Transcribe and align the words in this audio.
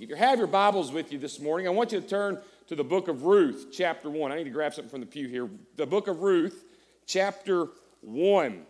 If 0.00 0.08
you 0.08 0.16
have 0.16 0.38
your 0.38 0.46
Bibles 0.46 0.90
with 0.90 1.12
you 1.12 1.18
this 1.18 1.38
morning, 1.38 1.66
I 1.66 1.70
want 1.72 1.92
you 1.92 2.00
to 2.00 2.08
turn 2.08 2.38
to 2.68 2.74
the 2.74 2.82
book 2.82 3.08
of 3.08 3.24
Ruth, 3.24 3.66
chapter 3.70 4.08
1. 4.08 4.32
I 4.32 4.36
need 4.36 4.44
to 4.44 4.50
grab 4.50 4.72
something 4.72 4.88
from 4.88 5.00
the 5.00 5.06
pew 5.06 5.28
here. 5.28 5.46
The 5.76 5.84
book 5.84 6.08
of 6.08 6.22
Ruth, 6.22 6.64
chapter 7.04 7.66
1. 8.00 8.62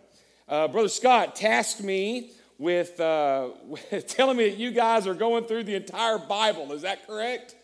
Uh, 0.49 0.67
Brother 0.67 0.89
Scott 0.89 1.37
tasked 1.37 1.81
me 1.81 2.31
with, 2.57 2.99
uh, 2.99 3.51
with 3.63 4.07
telling 4.07 4.35
me 4.35 4.49
that 4.49 4.57
you 4.57 4.71
guys 4.71 5.07
are 5.07 5.13
going 5.13 5.45
through 5.45 5.63
the 5.63 5.75
entire 5.75 6.17
Bible. 6.17 6.73
Is 6.73 6.81
that 6.81 7.07
correct? 7.07 7.55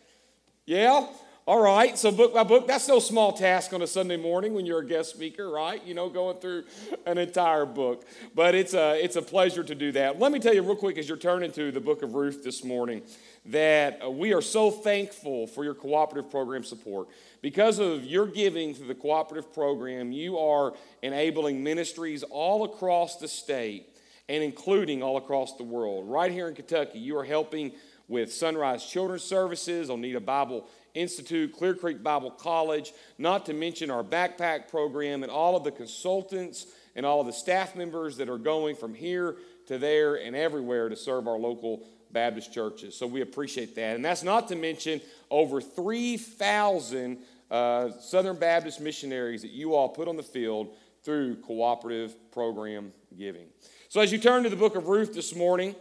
Yeah? 0.64 1.06
All 1.46 1.60
right, 1.60 1.96
so 1.98 2.10
book 2.10 2.32
by 2.34 2.44
book, 2.44 2.66
that's 2.66 2.88
no 2.88 2.98
small 2.98 3.32
task 3.32 3.74
on 3.74 3.82
a 3.82 3.86
Sunday 3.86 4.18
morning 4.18 4.52
when 4.52 4.64
you're 4.64 4.80
a 4.80 4.86
guest 4.86 5.10
speaker, 5.10 5.50
right? 5.50 5.82
You 5.82 5.94
know, 5.94 6.08
going 6.08 6.38
through 6.38 6.64
an 7.06 7.16
entire 7.16 7.64
book. 7.64 8.06
But 8.34 8.54
it's 8.54 8.72
a, 8.72 9.02
it's 9.02 9.16
a 9.16 9.22
pleasure 9.22 9.64
to 9.64 9.74
do 9.74 9.92
that. 9.92 10.18
Let 10.18 10.32
me 10.32 10.40
tell 10.40 10.54
you 10.54 10.62
real 10.62 10.76
quick 10.76 10.98
as 10.98 11.08
you're 11.08 11.18
turning 11.18 11.50
to 11.52 11.70
the 11.70 11.80
book 11.80 12.02
of 12.02 12.14
Ruth 12.14 12.44
this 12.44 12.64
morning 12.64 13.00
that 13.48 14.00
uh, 14.04 14.10
we 14.10 14.34
are 14.34 14.42
so 14.42 14.70
thankful 14.70 15.46
for 15.46 15.64
your 15.64 15.74
cooperative 15.74 16.30
program 16.30 16.62
support. 16.62 17.08
Because 17.40 17.78
of 17.78 18.04
your 18.04 18.26
giving 18.26 18.74
to 18.74 18.82
the 18.84 18.94
cooperative 18.94 19.52
program, 19.52 20.12
you 20.12 20.38
are 20.38 20.74
enabling 21.02 21.62
ministries 21.62 22.22
all 22.22 22.64
across 22.64 23.16
the 23.16 23.28
state 23.28 23.88
and 24.28 24.42
including 24.42 25.02
all 25.02 25.16
across 25.16 25.56
the 25.56 25.62
world. 25.62 26.08
Right 26.08 26.30
here 26.30 26.48
in 26.48 26.54
Kentucky, 26.54 26.98
you 26.98 27.16
are 27.16 27.24
helping 27.24 27.72
with 28.06 28.32
Sunrise 28.32 28.84
Children's 28.84 29.22
Services, 29.22 29.88
Oneida 29.88 30.20
Bible 30.20 30.68
Institute, 30.94 31.52
Clear 31.56 31.74
Creek 31.74 32.02
Bible 32.02 32.30
College, 32.30 32.92
not 33.16 33.46
to 33.46 33.54
mention 33.54 33.90
our 33.90 34.04
backpack 34.04 34.68
program 34.68 35.22
and 35.22 35.32
all 35.32 35.56
of 35.56 35.64
the 35.64 35.70
consultants 35.70 36.66
and 36.96 37.06
all 37.06 37.20
of 37.20 37.26
the 37.26 37.32
staff 37.32 37.76
members 37.76 38.16
that 38.18 38.28
are 38.28 38.38
going 38.38 38.74
from 38.74 38.94
here 38.94 39.36
to 39.66 39.78
there 39.78 40.16
and 40.16 40.34
everywhere 40.34 40.88
to 40.88 40.96
serve 40.96 41.28
our 41.28 41.38
local 41.38 41.86
Baptist 42.12 42.52
churches. 42.52 42.96
So 42.96 43.06
we 43.06 43.20
appreciate 43.20 43.74
that. 43.76 43.96
And 43.96 44.04
that's 44.04 44.22
not 44.22 44.48
to 44.48 44.56
mention 44.56 45.00
over 45.30 45.60
3,000 45.60 47.18
uh, 47.50 47.90
Southern 48.00 48.36
Baptist 48.36 48.80
missionaries 48.80 49.42
that 49.42 49.50
you 49.50 49.74
all 49.74 49.88
put 49.88 50.08
on 50.08 50.16
the 50.16 50.22
field 50.22 50.74
through 51.02 51.36
cooperative 51.36 52.14
program 52.32 52.92
giving. 53.16 53.46
So 53.88 54.00
as 54.00 54.12
you 54.12 54.18
turn 54.18 54.42
to 54.42 54.50
the 54.50 54.56
book 54.56 54.76
of 54.76 54.88
Ruth 54.88 55.14
this 55.14 55.34
morning, 55.34 55.74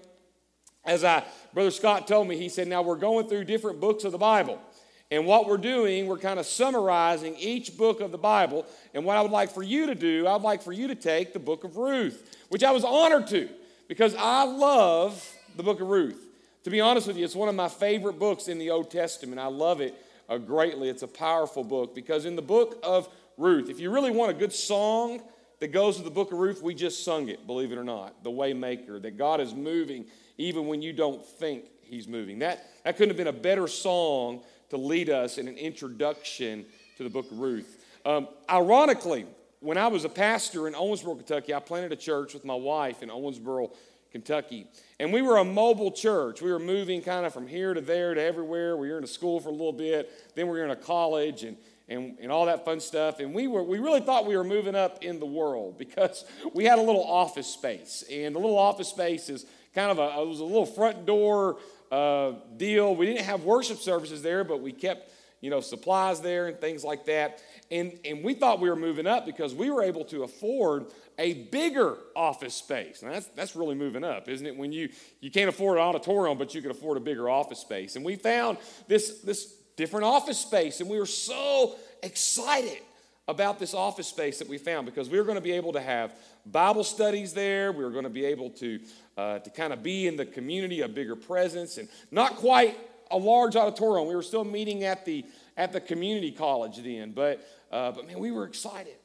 as 0.86 1.04
I, 1.04 1.24
Brother 1.54 1.72
Scott 1.72 2.08
told 2.08 2.28
me, 2.28 2.38
he 2.38 2.50
said, 2.50 2.68
now 2.68 2.82
we're 2.82 2.96
going 2.96 3.28
through 3.28 3.44
different 3.44 3.82
books 3.82 4.04
of 4.06 4.12
the 4.12 4.18
Bible. 4.18 4.62
And 5.10 5.26
what 5.26 5.48
we're 5.48 5.58
doing, 5.58 6.08
we're 6.08 6.18
kind 6.18 6.40
of 6.40 6.46
summarizing 6.46 7.36
each 7.38 7.78
book 7.78 8.02
of 8.02 8.12
the 8.12 8.18
Bible. 8.18 8.66
And 8.94 9.06
what 9.06 9.18
I 9.18 9.22
would 9.22 9.32
like 9.32 9.52
for 9.52 9.64
you 9.64 9.88
to 9.88 9.96
do, 9.96 10.28
I'd 10.28 10.42
like 10.42 10.62
for 10.62 10.74
you 10.74 10.88
to 10.88 10.96
take 10.96 11.34
the 11.34 11.40
book 11.40 11.64
of 11.64 11.78
Ruth, 11.78 12.38
which 12.50 12.64
I 12.64 12.72
was 12.72 12.84
honored 12.84 13.28
to 13.28 13.50
because 13.88 14.16
I 14.16 14.44
love 14.44 15.34
the 15.58 15.64
book 15.64 15.82
of 15.82 15.88
Ruth. 15.88 16.30
To 16.64 16.70
be 16.70 16.82
honest 16.82 17.08
with 17.08 17.18
you, 17.18 17.26
it's 17.26 17.36
one 17.36 17.50
of 17.50 17.56
my 17.56 17.68
favorite 17.68 18.20
books 18.20 18.48
in 18.48 18.60
the 18.60 18.70
Old 18.70 18.92
Testament. 18.92 19.40
I 19.40 19.48
love 19.48 19.82
it 19.82 19.96
uh, 20.30 20.38
greatly. 20.38 20.90
It's 20.90 21.04
a 21.04 21.08
powerful 21.08 21.64
book 21.64 21.96
because 21.96 22.26
in 22.26 22.36
the 22.36 22.42
book 22.42 22.80
of 22.84 23.10
Ruth, 23.38 23.70
if 23.70 23.80
you 23.80 23.90
really 23.90 24.12
want 24.12 24.32
a 24.32 24.34
good 24.34 24.54
song 24.54 25.22
that 25.60 25.70
goes 25.70 25.96
with 25.96 26.06
the 26.06 26.12
book 26.12 26.32
of 26.32 26.38
Ruth, 26.38 26.62
we 26.62 26.76
just 26.76 27.04
sung 27.04 27.30
it, 27.30 27.48
believe 27.48 27.72
it 27.72 27.78
or 27.78 27.84
not. 27.84 28.24
The 28.24 28.30
Waymaker, 28.30 29.02
that 29.02 29.18
God 29.18 29.42
is 29.42 29.56
moving 29.56 30.06
even 30.38 30.68
when 30.68 30.82
you 30.82 30.94
don't 30.94 31.26
think 31.26 31.66
He's 31.82 32.08
moving. 32.08 32.40
That, 32.40 32.66
that 32.84 32.98
couldn't 32.98 33.12
have 33.12 33.18
been 33.18 33.28
a 33.28 33.42
better 33.42 33.68
song 33.68 34.42
to 34.70 34.78
lead 34.78 35.10
us 35.10 35.38
in 35.38 35.48
an 35.48 35.58
introduction 35.58 36.66
to 36.98 37.04
the 37.04 37.10
book 37.10 37.32
of 37.32 37.40
Ruth. 37.40 37.84
Um, 38.06 38.28
ironically, 38.50 39.26
when 39.60 39.78
I 39.78 39.88
was 39.88 40.06
a 40.06 40.10
pastor 40.10 40.68
in 40.68 40.74
Owensboro, 40.74 41.16
Kentucky, 41.16 41.54
I 41.54 41.60
planted 41.60 41.92
a 41.92 41.96
church 41.96 42.34
with 42.34 42.46
my 42.46 42.56
wife 42.56 43.02
in 43.02 43.10
Owensboro, 43.10 43.72
Kentucky. 44.12 44.68
And 45.00 45.14
we 45.14 45.22
were 45.22 45.38
a 45.38 45.44
mobile 45.44 45.92
church. 45.92 46.42
We 46.42 46.52
were 46.52 46.60
moving 46.60 47.02
kind 47.02 47.26
of 47.26 47.34
from 47.34 47.48
here 47.48 47.74
to 47.74 47.82
there 47.82 48.14
to 48.14 48.22
everywhere. 48.22 48.78
We 48.78 48.90
were 48.90 48.98
in 48.98 49.04
a 49.04 49.08
school 49.08 49.40
for 49.40 49.50
a 49.50 49.52
little 49.52 49.74
bit, 49.74 50.10
then 50.36 50.48
we 50.48 50.58
were 50.58 50.66
in 50.66 50.72
a 50.72 50.76
college 50.76 51.44
and, 51.44 51.58
and, 51.90 52.18
and 52.20 52.32
all 52.32 52.46
that 52.46 52.66
fun 52.66 52.80
stuff. 52.80 53.20
And 53.20 53.34
we, 53.34 53.48
were, 53.48 53.64
we 53.64 53.80
really 53.80 54.02
thought 54.02 54.26
we 54.26 54.36
were 54.36 54.44
moving 54.44 54.76
up 54.76 55.04
in 55.04 55.20
the 55.20 55.26
world 55.26 55.78
because 55.78 56.26
we 56.54 56.66
had 56.66 56.80
a 56.80 56.82
little 56.82 57.04
office 57.04 57.48
space. 57.48 58.04
And 58.12 58.36
the 58.36 58.40
little 58.40 58.58
office 58.58 58.90
space 58.90 59.30
is 59.30 59.46
kind 59.74 59.92
of 59.92 60.00
a, 60.00 60.22
it 60.22 60.28
was 60.28 60.40
a 60.40 60.46
little 60.46 60.66
front 60.66 61.06
door 61.06 61.58
uh, 61.92 62.34
deal. 62.58 62.96
We 62.96 63.06
didn't 63.06 63.26
have 63.26 63.44
worship 63.44 63.78
services 63.78 64.22
there, 64.22 64.44
but 64.44 64.62
we 64.62 64.72
kept, 64.72 65.12
you 65.42 65.50
know, 65.50 65.62
supplies 65.62 66.20
there 66.22 66.48
and 66.48 66.60
things 66.60 66.84
like 66.84 67.06
that. 67.06 67.42
And, 67.70 68.00
and 68.04 68.24
we 68.24 68.34
thought 68.34 68.60
we 68.60 68.70
were 68.70 68.76
moving 68.76 69.08
up 69.08 69.26
because 69.26 69.54
we 69.54 69.70
were 69.70 69.84
able 69.84 70.06
to 70.06 70.24
afford 70.24 70.88
a 71.18 71.34
bigger 71.34 71.98
office 72.16 72.54
space. 72.54 73.02
Now 73.02 73.12
that's, 73.12 73.28
that's 73.28 73.56
really 73.56 73.76
moving 73.76 74.04
up, 74.04 74.30
isn't 74.30 74.46
it? 74.46 74.56
When 74.56 74.72
you, 74.72 74.90
you 75.20 75.32
can't 75.32 75.50
afford 75.50 75.78
an 75.78 75.84
auditorium, 75.84 76.38
but 76.38 76.54
you 76.54 76.62
can 76.62 76.72
afford 76.72 76.98
a 76.98 77.00
bigger 77.00 77.30
office 77.30 77.60
space. 77.60 77.96
And 77.96 78.06
we 78.06 78.16
found 78.16 78.58
this, 78.88 79.22
this 79.22 79.54
different 79.76 80.06
office 80.06 80.40
space, 80.40 80.80
and 80.80 80.90
we 80.90 81.00
were 81.00 81.06
so 81.06 81.76
excited 82.04 82.82
about 83.28 83.60
this 83.60 83.74
office 83.74 84.08
space 84.08 84.40
that 84.40 84.48
we 84.48 84.58
found 84.58 84.86
because 84.86 85.10
we 85.10 85.18
were 85.18 85.26
going 85.26 85.36
to 85.36 85.42
be 85.42 85.52
able 85.52 85.74
to 85.74 85.82
have 85.82 86.14
Bible 86.46 86.84
studies 86.84 87.34
there. 87.34 87.72
We 87.72 87.84
were 87.84 87.92
going 87.92 88.06
to 88.06 88.10
be 88.10 88.26
able 88.26 88.52
to, 88.52 88.80
uh, 89.18 89.40
to 89.40 89.50
kind 89.50 89.74
of 89.74 89.84
be 89.84 90.08
in 90.08 90.16
the 90.16 90.26
community, 90.26 90.82
a 90.82 90.88
bigger 90.88 91.16
presence, 91.16 91.78
and 91.78 91.90
not 92.10 92.38
quite 92.38 92.78
a 93.12 93.18
large 93.18 93.56
auditorium. 93.56 94.08
We 94.08 94.16
were 94.16 94.24
still 94.24 94.46
meeting 94.46 94.84
at 94.84 95.04
the, 95.04 95.26
at 95.58 95.74
the 95.74 95.82
community 95.82 96.32
college 96.32 96.78
then, 96.78 97.12
but, 97.12 97.46
uh, 97.72 97.92
but 97.92 98.08
man, 98.08 98.20
we 98.20 98.32
were 98.32 98.46
excited. 98.46 98.96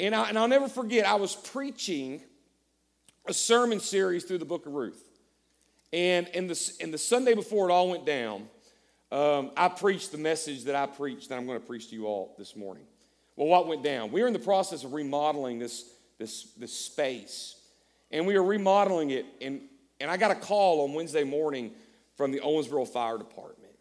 And, 0.00 0.14
I, 0.14 0.28
and 0.28 0.38
I'll 0.38 0.48
never 0.48 0.68
forget, 0.68 1.06
I 1.06 1.16
was 1.16 1.34
preaching 1.34 2.22
a 3.26 3.34
sermon 3.34 3.80
series 3.80 4.24
through 4.24 4.38
the 4.38 4.44
book 4.44 4.66
of 4.66 4.72
Ruth. 4.72 5.02
And 5.92 6.28
in 6.28 6.46
the, 6.46 6.72
in 6.80 6.90
the 6.90 6.98
Sunday 6.98 7.34
before 7.34 7.68
it 7.68 7.72
all 7.72 7.90
went 7.90 8.06
down, 8.06 8.48
um, 9.10 9.50
I 9.56 9.68
preached 9.68 10.12
the 10.12 10.18
message 10.18 10.64
that 10.64 10.74
I 10.74 10.86
preached 10.86 11.30
that 11.30 11.36
I'm 11.36 11.46
going 11.46 11.58
to 11.58 11.66
preach 11.66 11.88
to 11.90 11.94
you 11.94 12.06
all 12.06 12.34
this 12.38 12.54
morning. 12.54 12.84
Well, 13.36 13.48
what 13.48 13.66
went 13.66 13.82
down? 13.82 14.12
We 14.12 14.20
were 14.20 14.26
in 14.26 14.32
the 14.32 14.38
process 14.38 14.84
of 14.84 14.92
remodeling 14.92 15.58
this, 15.58 15.90
this, 16.18 16.44
this 16.58 16.72
space, 16.72 17.56
and 18.10 18.26
we 18.26 18.34
were 18.34 18.44
remodeling 18.44 19.10
it. 19.10 19.26
And, 19.40 19.62
and 20.00 20.10
I 20.10 20.16
got 20.16 20.30
a 20.30 20.34
call 20.34 20.84
on 20.84 20.92
Wednesday 20.92 21.24
morning 21.24 21.72
from 22.16 22.32
the 22.32 22.40
Owensboro 22.40 22.86
Fire 22.86 23.16
Department. 23.16 23.72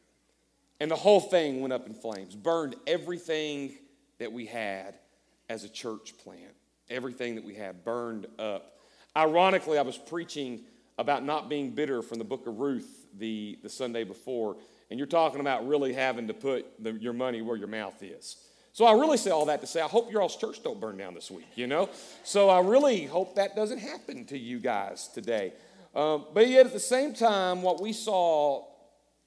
And 0.80 0.92
the 0.92 0.96
whole 0.96 1.20
thing 1.20 1.62
went 1.62 1.74
up 1.74 1.88
in 1.88 1.94
flames, 1.94 2.36
burned 2.36 2.76
everything 2.86 3.78
that 4.20 4.32
we 4.32 4.46
had 4.46 4.96
as 5.50 5.64
a 5.64 5.70
church 5.70 6.18
plant. 6.18 6.54
Everything 6.90 7.36
that 7.36 7.44
we 7.44 7.56
had 7.56 7.84
burned 7.84 8.28
up. 8.40 8.80
Ironically, 9.16 9.78
I 9.78 9.82
was 9.82 9.98
preaching 9.98 10.62
about 10.98 11.24
not 11.24 11.50
being 11.50 11.72
bitter 11.72 12.02
from 12.02 12.18
the 12.18 12.24
book 12.24 12.48
of 12.48 12.60
Ruth 12.60 13.06
the, 13.18 13.58
the 13.62 13.70
Sunday 13.70 14.04
before, 14.04 14.58
and 14.90 14.98
you're 14.98 15.08
talking 15.08 15.40
about 15.42 15.68
really 15.68 15.94
having 15.94 16.28
to 16.28 16.34
put 16.34 16.66
the, 16.84 16.94
your 16.94 17.14
money 17.14 17.42
where 17.42 17.58
your 17.58 17.68
mouth 17.68 18.02
is. 18.02 18.38
So 18.74 18.86
I 18.86 18.94
really 18.94 19.18
say 19.18 19.32
all 19.32 19.46
that 19.46 19.62
to 19.62 19.68
say, 19.68 19.82
I 19.82 19.88
hope 19.88 20.12
your 20.12 20.22
all's 20.22 20.36
church 20.36 20.62
don't 20.64 20.80
burn 20.80 20.98
down 20.98 21.16
this 21.16 21.32
week, 21.32 21.48
you 21.56 21.66
know? 21.66 21.90
So 22.24 22.50
I 22.50 22.60
really 22.60 23.06
hope 23.06 23.36
that 23.36 23.56
doesn't 23.56 23.80
happen 23.80 24.26
to 24.26 24.38
you 24.38 24.60
guys 24.60 25.08
today. 25.08 25.54
Um, 25.96 26.26
but 26.32 26.48
yet 26.48 26.68
at 26.68 26.74
the 26.74 26.80
same 26.80 27.14
time, 27.16 27.64
what 27.64 27.82
we 27.82 27.92
saw, 27.92 28.66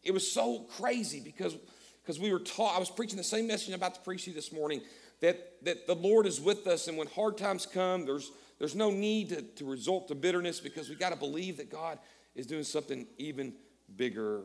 it 0.05 0.13
was 0.13 0.31
so 0.31 0.61
crazy 0.77 1.19
because, 1.19 1.57
because 2.01 2.21
we 2.21 2.33
were 2.33 2.39
taught, 2.39 2.77
I 2.77 2.79
was 2.79 2.91
preaching 2.91 3.17
the 3.17 3.25
same 3.25 3.49
message 3.49 3.71
I'm 3.71 3.75
about 3.75 3.97
to 3.97 4.01
preach 4.03 4.29
you 4.29 4.33
this 4.33 4.53
morning, 4.53 4.83
that, 5.21 5.65
that 5.65 5.87
the 5.87 5.95
Lord 5.95 6.27
is 6.27 6.41
with 6.41 6.67
us, 6.67 6.89
and 6.89 6.97
when 6.97 7.07
hard 7.09 7.37
times 7.37 7.67
come, 7.67 8.07
there's, 8.07 8.31
there's 8.59 8.75
no 8.75 8.91
need 8.91 9.31
to, 9.31 9.43
to 9.43 9.65
resort 9.65 10.09
to 10.09 10.15
bitterness 10.15 10.61
because 10.61 10.89
we 10.89 10.95
got 10.95 11.11
to 11.11 11.17
believe 11.17 11.59
that 11.59 11.71
God 11.71 11.99
is 12.35 12.47
doing 12.47 12.65
something 12.65 13.07
even 13.19 13.53
bigger. 13.97 14.43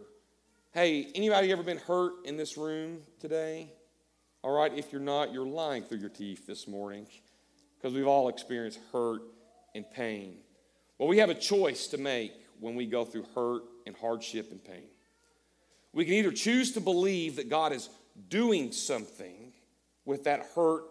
Hey, 0.74 1.12
anybody 1.16 1.52
ever 1.52 1.64
been 1.64 1.78
hurt 1.78 2.26
in 2.26 2.36
this 2.36 2.58
room 2.58 3.00
today? 3.20 3.72
All 4.44 4.56
right, 4.56 4.72
if 4.78 4.92
you're 4.92 5.02
not, 5.02 5.32
you're 5.32 5.46
lying 5.46 5.84
through 5.84 6.00
your 6.00 6.10
teeth 6.10 6.46
this 6.46 6.68
morning 6.68 7.08
because 7.78 7.94
we've 7.94 8.08
all 8.08 8.30
experienced 8.30 8.80
hurt 8.92 9.22
and 9.74 9.90
pain. 9.92 10.38
Well, 10.98 11.08
we 11.08 11.18
have 11.20 11.30
a 11.30 11.36
choice 11.36 11.88
to 11.88 11.98
make 11.98 12.34
when 12.60 12.76
we 12.76 12.86
go 12.86 13.06
through 13.06 13.26
hurt 13.34 13.64
and 13.88 13.96
hardship 13.96 14.52
and 14.52 14.64
pain. 14.64 14.88
We 15.94 16.06
can 16.06 16.14
either 16.16 16.32
choose 16.32 16.74
to 16.74 16.82
believe 16.82 17.38
that 17.38 17.50
God 17.50 17.72
is 17.72 17.90
doing 18.30 18.72
something 18.72 19.45
with 20.06 20.24
that 20.26 20.48
hurt, 20.56 20.84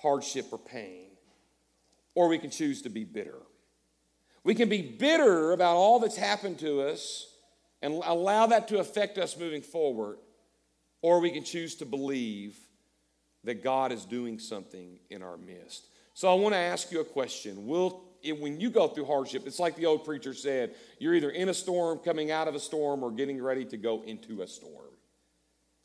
hardship, 0.00 0.46
or 0.50 0.58
pain, 0.58 1.10
or 2.14 2.28
we 2.28 2.38
can 2.38 2.50
choose 2.50 2.82
to 2.82 2.88
be 2.88 3.04
bitter. 3.04 3.38
We 4.44 4.54
can 4.54 4.68
be 4.68 4.82
bitter 4.82 5.52
about 5.52 5.76
all 5.76 6.00
that's 6.00 6.16
happened 6.16 6.58
to 6.60 6.82
us 6.82 7.28
and 7.80 8.02
allow 8.04 8.46
that 8.46 8.68
to 8.68 8.78
affect 8.78 9.18
us 9.18 9.38
moving 9.38 9.62
forward, 9.62 10.18
or 11.00 11.20
we 11.20 11.30
can 11.30 11.44
choose 11.44 11.76
to 11.76 11.86
believe 11.86 12.58
that 13.44 13.62
God 13.62 13.92
is 13.92 14.04
doing 14.04 14.38
something 14.38 14.98
in 15.10 15.22
our 15.22 15.36
midst. 15.36 15.86
So 16.14 16.30
I 16.30 16.34
want 16.34 16.54
to 16.54 16.58
ask 16.58 16.92
you 16.92 17.00
a 17.00 17.04
question. 17.04 17.66
Will 17.66 18.04
when 18.30 18.60
you 18.60 18.70
go 18.70 18.86
through 18.86 19.06
hardship, 19.06 19.46
it's 19.46 19.58
like 19.58 19.74
the 19.74 19.86
old 19.86 20.04
preacher 20.04 20.32
said, 20.32 20.76
you're 21.00 21.14
either 21.14 21.30
in 21.30 21.48
a 21.48 21.54
storm, 21.54 21.98
coming 21.98 22.30
out 22.30 22.46
of 22.46 22.54
a 22.54 22.60
storm, 22.60 23.02
or 23.02 23.10
getting 23.10 23.42
ready 23.42 23.64
to 23.64 23.76
go 23.76 24.02
into 24.02 24.42
a 24.42 24.46
storm. 24.46 24.92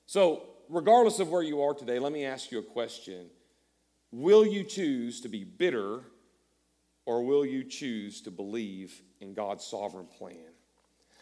So, 0.06 0.44
regardless 0.70 1.20
of 1.20 1.30
where 1.30 1.44
you 1.44 1.62
are 1.62 1.74
today, 1.74 2.00
let 2.00 2.12
me 2.12 2.26
ask 2.26 2.52
you 2.52 2.60
a 2.60 2.64
question. 2.64 3.28
Will 4.12 4.46
you 4.46 4.64
choose 4.64 5.22
to 5.22 5.30
be 5.30 5.44
bitter 5.44 6.02
or 7.06 7.24
will 7.24 7.46
you 7.46 7.64
choose 7.64 8.22
to 8.22 8.32
believe 8.32 9.02
in 9.22 9.34
God's 9.34 9.66
sovereign 9.66 10.08
plan? 10.18 10.38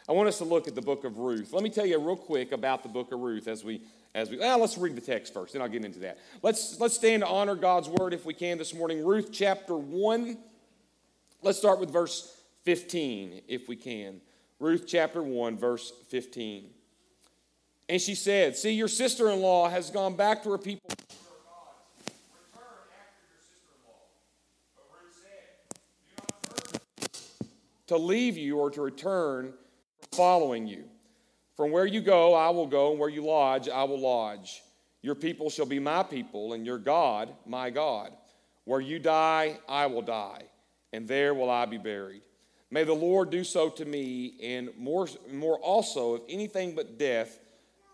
I 0.07 0.11
want 0.11 0.27
us 0.27 0.37
to 0.37 0.43
look 0.43 0.67
at 0.67 0.75
the 0.75 0.81
book 0.81 1.03
of 1.03 1.17
Ruth. 1.17 1.51
Let 1.51 1.63
me 1.63 1.69
tell 1.69 1.85
you 1.85 1.97
real 1.99 2.15
quick 2.15 2.51
about 2.51 2.83
the 2.83 2.89
book 2.89 3.11
of 3.11 3.19
Ruth 3.19 3.47
as 3.47 3.63
we 3.63 3.81
as 4.13 4.29
we 4.29 4.37
well, 4.37 4.59
let's 4.59 4.77
read 4.77 4.95
the 4.95 5.01
text 5.01 5.33
first, 5.33 5.53
then 5.53 5.61
I'll 5.61 5.67
get 5.67 5.83
into 5.83 5.99
that. 5.99 6.19
Let's 6.41 6.79
let's 6.79 6.95
stand 6.95 7.23
to 7.23 7.27
honor 7.27 7.55
God's 7.55 7.89
word 7.89 8.13
if 8.13 8.25
we 8.25 8.33
can 8.33 8.57
this 8.57 8.73
morning. 8.73 9.05
Ruth 9.05 9.29
chapter 9.31 9.75
1. 9.75 10.37
Let's 11.41 11.57
start 11.57 11.79
with 11.79 11.91
verse 11.91 12.33
15 12.63 13.41
if 13.47 13.67
we 13.67 13.75
can. 13.75 14.21
Ruth 14.59 14.85
chapter 14.87 15.21
1 15.21 15.57
verse 15.57 15.91
15. 16.09 16.69
And 17.87 18.01
she 18.01 18.15
said, 18.15 18.55
"See 18.55 18.71
your 18.71 18.87
sister-in-law 18.87 19.69
has 19.69 19.91
gone 19.91 20.15
back 20.15 20.43
to 20.43 20.51
her 20.51 20.57
people 20.57 20.89
to 27.87 27.97
leave 27.97 28.37
you 28.37 28.57
or 28.57 28.71
to 28.71 28.81
return 28.81 29.53
following 30.11 30.67
you. 30.67 30.85
From 31.55 31.71
where 31.71 31.85
you 31.85 32.01
go, 32.01 32.33
I 32.33 32.49
will 32.49 32.67
go, 32.67 32.91
and 32.91 32.99
where 32.99 33.09
you 33.09 33.23
lodge, 33.23 33.69
I 33.69 33.83
will 33.83 33.99
lodge. 33.99 34.61
Your 35.01 35.15
people 35.15 35.49
shall 35.49 35.65
be 35.65 35.79
my 35.79 36.03
people, 36.03 36.53
and 36.53 36.65
your 36.65 36.79
God, 36.79 37.33
my 37.45 37.69
God. 37.69 38.11
Where 38.65 38.81
you 38.81 38.97
die, 38.99 39.59
I 39.69 39.85
will 39.85 40.01
die, 40.01 40.43
and 40.91 41.07
there 41.07 41.33
will 41.33 41.49
I 41.49 41.65
be 41.65 41.77
buried. 41.77 42.23
May 42.71 42.83
the 42.83 42.93
Lord 42.93 43.29
do 43.29 43.43
so 43.43 43.69
to 43.69 43.85
me, 43.85 44.33
and 44.41 44.69
more, 44.77 45.07
more 45.31 45.59
also, 45.59 46.15
if 46.15 46.21
anything 46.27 46.73
but 46.75 46.97
death 46.97 47.39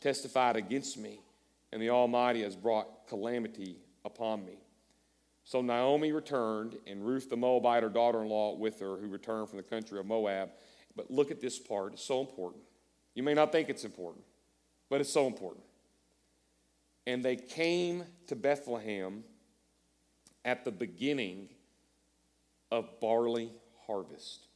testified 0.00 0.56
against 0.56 0.98
me, 0.98 1.20
and 1.72 1.80
the 1.80 1.90
Almighty 1.90 2.42
has 2.42 2.56
brought 2.56 3.08
calamity 3.08 3.76
upon 4.04 4.44
me? 4.44 4.58
So 5.44 5.62
Naomi 5.62 6.10
returned, 6.10 6.76
and 6.86 7.06
Ruth 7.06 7.30
the 7.30 7.36
Moabite, 7.36 7.84
her 7.84 7.88
daughter 7.88 8.22
in 8.22 8.28
law, 8.28 8.56
with 8.56 8.80
her, 8.80 8.96
who 8.96 9.06
returned 9.06 9.48
from 9.48 9.58
the 9.58 9.62
country 9.62 9.98
of 9.98 10.06
Moab. 10.06 10.50
But 10.96 11.10
look 11.10 11.30
at 11.30 11.40
this 11.40 11.58
part, 11.58 11.92
it's 11.92 12.04
so 12.04 12.20
important. 12.20 12.62
You 13.14 13.22
may 13.22 13.34
not 13.34 13.52
think 13.52 13.68
it's 13.68 13.84
important, 13.84 14.24
but 14.90 15.00
it's 15.00 15.12
so 15.12 15.26
important. 15.26 15.64
And 17.06 17.24
they 17.24 17.36
came 17.36 18.04
to 18.26 18.34
Bethlehem 18.34 19.22
at 20.44 20.64
the 20.64 20.72
beginning 20.72 21.48
of 22.72 23.00
barley 23.00 23.52
harvest. 23.86 24.48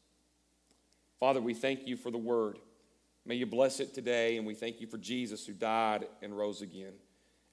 Father, 1.21 1.41
we 1.41 1.55
thank 1.55 1.87
you 1.87 1.97
for 1.97 2.11
the 2.11 2.19
word. 2.19 2.59
May 3.31 3.37
you 3.37 3.47
bless 3.47 3.79
it 3.79 3.95
today, 3.95 4.39
and 4.39 4.45
we 4.45 4.55
thank 4.55 4.81
you 4.81 4.89
for 4.89 4.99
Jesus 4.99 5.47
who 5.47 5.53
died 5.53 6.09
and 6.21 6.37
rose 6.37 6.63
again. 6.63 6.95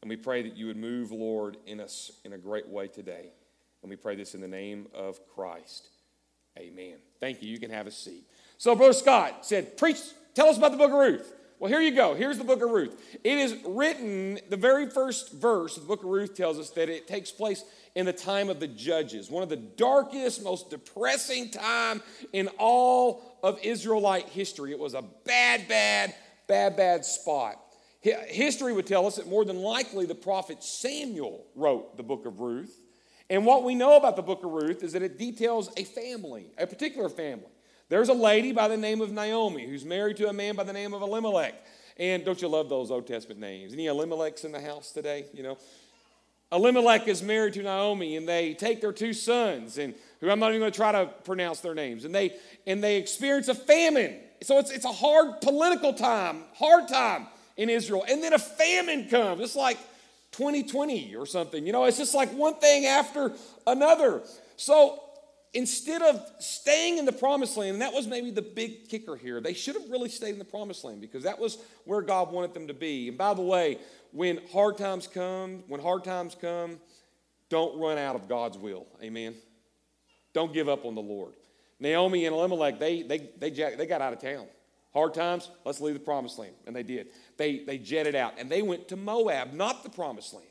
And 0.01 0.09
we 0.09 0.15
pray 0.15 0.41
that 0.41 0.57
you 0.57 0.65
would 0.65 0.75
move, 0.75 1.11
Lord, 1.11 1.57
in 1.67 1.79
us 1.79 2.09
in 2.25 2.33
a 2.33 2.37
great 2.39 2.67
way 2.67 2.87
today. 2.87 3.29
And 3.83 3.89
we 3.91 3.95
pray 3.95 4.15
this 4.15 4.33
in 4.33 4.41
the 4.41 4.47
name 4.47 4.87
of 4.91 5.19
Christ. 5.35 5.89
Amen. 6.57 6.95
Thank 7.19 7.43
you. 7.43 7.49
You 7.51 7.59
can 7.59 7.69
have 7.69 7.85
a 7.85 7.91
seat. 7.91 8.23
So, 8.57 8.75
Brother 8.75 8.91
Scott 8.91 9.45
said, 9.45 9.77
Preach, 9.77 9.99
tell 10.33 10.47
us 10.47 10.57
about 10.57 10.71
the 10.71 10.77
book 10.77 10.89
of 10.89 10.97
Ruth. 10.97 11.31
Well, 11.59 11.71
here 11.71 11.81
you 11.81 11.95
go. 11.95 12.13
Here's 12.13 12.37
the 12.37 12.43
book 12.43 12.61
of 12.61 12.69
Ruth. 12.69 13.17
It 13.23 13.37
is 13.39 13.55
written, 13.65 14.39
the 14.49 14.57
very 14.57 14.87
first 14.89 15.33
verse 15.33 15.75
of 15.75 15.83
the 15.83 15.87
book 15.87 16.03
of 16.03 16.09
Ruth 16.09 16.35
tells 16.35 16.59
us 16.59 16.69
that 16.71 16.87
it 16.87 17.07
takes 17.07 17.31
place 17.31 17.63
in 17.95 18.05
the 18.05 18.13
time 18.13 18.49
of 18.49 18.59
the 18.59 18.67
judges, 18.67 19.31
one 19.31 19.41
of 19.41 19.49
the 19.49 19.55
darkest, 19.55 20.43
most 20.43 20.69
depressing 20.69 21.49
time 21.49 22.03
in 22.31 22.47
all 22.59 23.39
of 23.41 23.59
Israelite 23.63 24.29
history. 24.29 24.71
It 24.71 24.77
was 24.77 24.93
a 24.93 25.03
bad, 25.25 25.67
bad, 25.67 26.13
bad, 26.47 26.77
bad 26.77 27.03
spot. 27.03 27.59
History 28.01 28.71
would 28.71 28.85
tell 28.85 29.07
us 29.07 29.15
that 29.15 29.27
more 29.27 29.43
than 29.43 29.57
likely 29.57 30.05
the 30.05 30.15
prophet 30.15 30.63
Samuel 30.63 31.43
wrote 31.55 31.97
the 31.97 32.03
book 32.03 32.27
of 32.27 32.39
Ruth. 32.39 32.77
And 33.31 33.47
what 33.47 33.63
we 33.63 33.73
know 33.73 33.97
about 33.97 34.15
the 34.15 34.21
book 34.21 34.43
of 34.43 34.51
Ruth 34.51 34.83
is 34.83 34.93
that 34.93 35.01
it 35.01 35.17
details 35.17 35.71
a 35.75 35.83
family, 35.83 36.51
a 36.59 36.67
particular 36.67 37.09
family. 37.09 37.49
There's 37.89 38.09
a 38.09 38.13
lady 38.13 38.51
by 38.51 38.67
the 38.67 38.77
name 38.77 39.01
of 39.01 39.11
Naomi 39.11 39.65
who's 39.65 39.85
married 39.85 40.17
to 40.17 40.27
a 40.27 40.33
man 40.33 40.55
by 40.55 40.63
the 40.63 40.73
name 40.73 40.93
of 40.93 41.01
Elimelech. 41.01 41.53
And 41.97 42.25
don't 42.25 42.41
you 42.41 42.47
love 42.47 42.69
those 42.69 42.91
Old 42.91 43.07
Testament 43.07 43.39
names? 43.39 43.73
Any 43.73 43.85
Elimelechs 43.85 44.43
in 44.43 44.51
the 44.51 44.59
house 44.59 44.91
today? 44.91 45.25
You 45.33 45.43
know, 45.43 45.57
Elimelech 46.51 47.07
is 47.07 47.23
married 47.23 47.53
to 47.53 47.63
Naomi, 47.63 48.17
and 48.17 48.27
they 48.27 48.53
take 48.53 48.81
their 48.81 48.91
two 48.91 49.13
sons, 49.13 49.77
and 49.77 49.93
who 50.19 50.29
I'm 50.29 50.39
not 50.39 50.49
even 50.49 50.61
going 50.61 50.71
to 50.71 50.75
try 50.75 50.91
to 50.91 51.07
pronounce 51.23 51.61
their 51.61 51.73
names, 51.73 52.05
and 52.05 52.13
they 52.13 52.35
and 52.65 52.83
they 52.83 52.97
experience 52.97 53.47
a 53.47 53.55
famine. 53.55 54.15
So 54.43 54.59
it's 54.59 54.69
it's 54.69 54.85
a 54.85 54.91
hard 54.91 55.41
political 55.41 55.93
time, 55.93 56.43
hard 56.55 56.87
time 56.87 57.27
in 57.55 57.69
Israel. 57.69 58.05
And 58.07 58.21
then 58.21 58.33
a 58.33 58.39
famine 58.39 59.09
comes. 59.09 59.41
It's 59.41 59.55
like 59.55 59.77
2020 60.31 61.15
or 61.15 61.25
something. 61.25 61.65
You 61.65 61.73
know, 61.73 61.85
it's 61.85 61.97
just 61.97 62.13
like 62.13 62.31
one 62.33 62.55
thing 62.55 62.85
after 62.85 63.33
another. 63.65 64.21
So 64.55 65.01
instead 65.53 66.01
of 66.01 66.23
staying 66.39 66.97
in 66.97 67.05
the 67.05 67.11
promised 67.11 67.57
land, 67.57 67.73
and 67.73 67.81
that 67.81 67.93
was 67.93 68.07
maybe 68.07 68.31
the 68.31 68.41
big 68.41 68.89
kicker 68.89 69.15
here, 69.15 69.41
they 69.41 69.53
should 69.53 69.75
have 69.75 69.89
really 69.89 70.09
stayed 70.09 70.31
in 70.33 70.39
the 70.39 70.45
promised 70.45 70.83
land 70.83 71.01
because 71.01 71.23
that 71.23 71.39
was 71.39 71.57
where 71.85 72.01
God 72.01 72.31
wanted 72.31 72.53
them 72.53 72.67
to 72.67 72.73
be. 72.73 73.09
And 73.09 73.17
by 73.17 73.33
the 73.33 73.41
way, 73.41 73.79
when 74.11 74.39
hard 74.51 74.77
times 74.77 75.07
come, 75.07 75.63
when 75.67 75.81
hard 75.81 76.03
times 76.03 76.35
come, 76.39 76.79
don't 77.49 77.79
run 77.79 77.97
out 77.97 78.15
of 78.15 78.27
God's 78.27 78.57
will. 78.57 78.85
Amen. 79.01 79.35
Don't 80.33 80.53
give 80.53 80.69
up 80.69 80.85
on 80.85 80.95
the 80.95 81.01
Lord. 81.01 81.33
Naomi 81.79 82.25
and 82.25 82.35
Elimelech, 82.35 82.79
they, 82.79 83.03
they, 83.03 83.29
they, 83.37 83.49
they 83.49 83.85
got 83.85 84.01
out 84.01 84.13
of 84.13 84.19
town. 84.19 84.45
Hard 84.93 85.13
times, 85.13 85.49
let's 85.63 85.79
leave 85.79 85.93
the 85.93 85.99
promised 85.99 86.39
land. 86.39 86.53
And 86.65 86.75
they 86.75 86.83
did. 86.83 87.07
They, 87.37 87.59
they 87.59 87.77
jetted 87.77 88.15
out 88.15 88.33
and 88.37 88.49
they 88.49 88.61
went 88.61 88.87
to 88.89 88.95
Moab, 88.95 89.53
not 89.53 89.83
the 89.83 89.89
promised 89.89 90.33
land. 90.33 90.47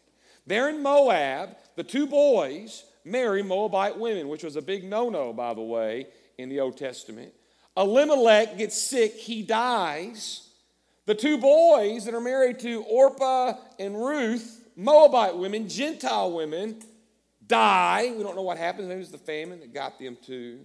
There 0.47 0.69
in 0.69 0.83
Moab, 0.83 1.57
the 1.75 1.83
two 1.83 2.07
boys 2.07 2.85
marry 3.07 3.43
Moabite 3.43 3.99
women, 3.99 4.29
which 4.29 4.45
was 4.45 4.57
a 4.57 4.63
big 4.63 4.85
no 4.85 5.09
no, 5.09 5.33
by 5.33 5.55
the 5.55 5.63
way, 5.63 6.09
in 6.37 6.49
the 6.49 6.61
Old 6.61 6.77
Testament. 6.77 7.33
Elimelech 7.77 8.59
gets 8.59 8.81
sick, 8.81 9.15
he 9.15 9.43
dies. 9.43 10.49
The 11.07 11.15
two 11.15 11.39
boys 11.39 12.05
that 12.05 12.15
are 12.15 12.21
married 12.21 12.59
to 12.61 12.83
Orpah 12.83 13.55
and 13.79 13.97
Ruth, 13.97 14.61
Moabite 14.75 15.37
women, 15.37 15.69
Gentile 15.69 16.33
women, 16.33 16.83
die. 17.47 18.13
We 18.17 18.23
don't 18.23 18.35
know 18.35 18.43
what 18.43 18.59
happened. 18.59 18.91
It 18.91 18.97
was 18.97 19.13
the 19.13 19.19
famine 19.19 19.61
that 19.61 19.73
got 19.73 19.99
them 19.99 20.17
too. 20.21 20.61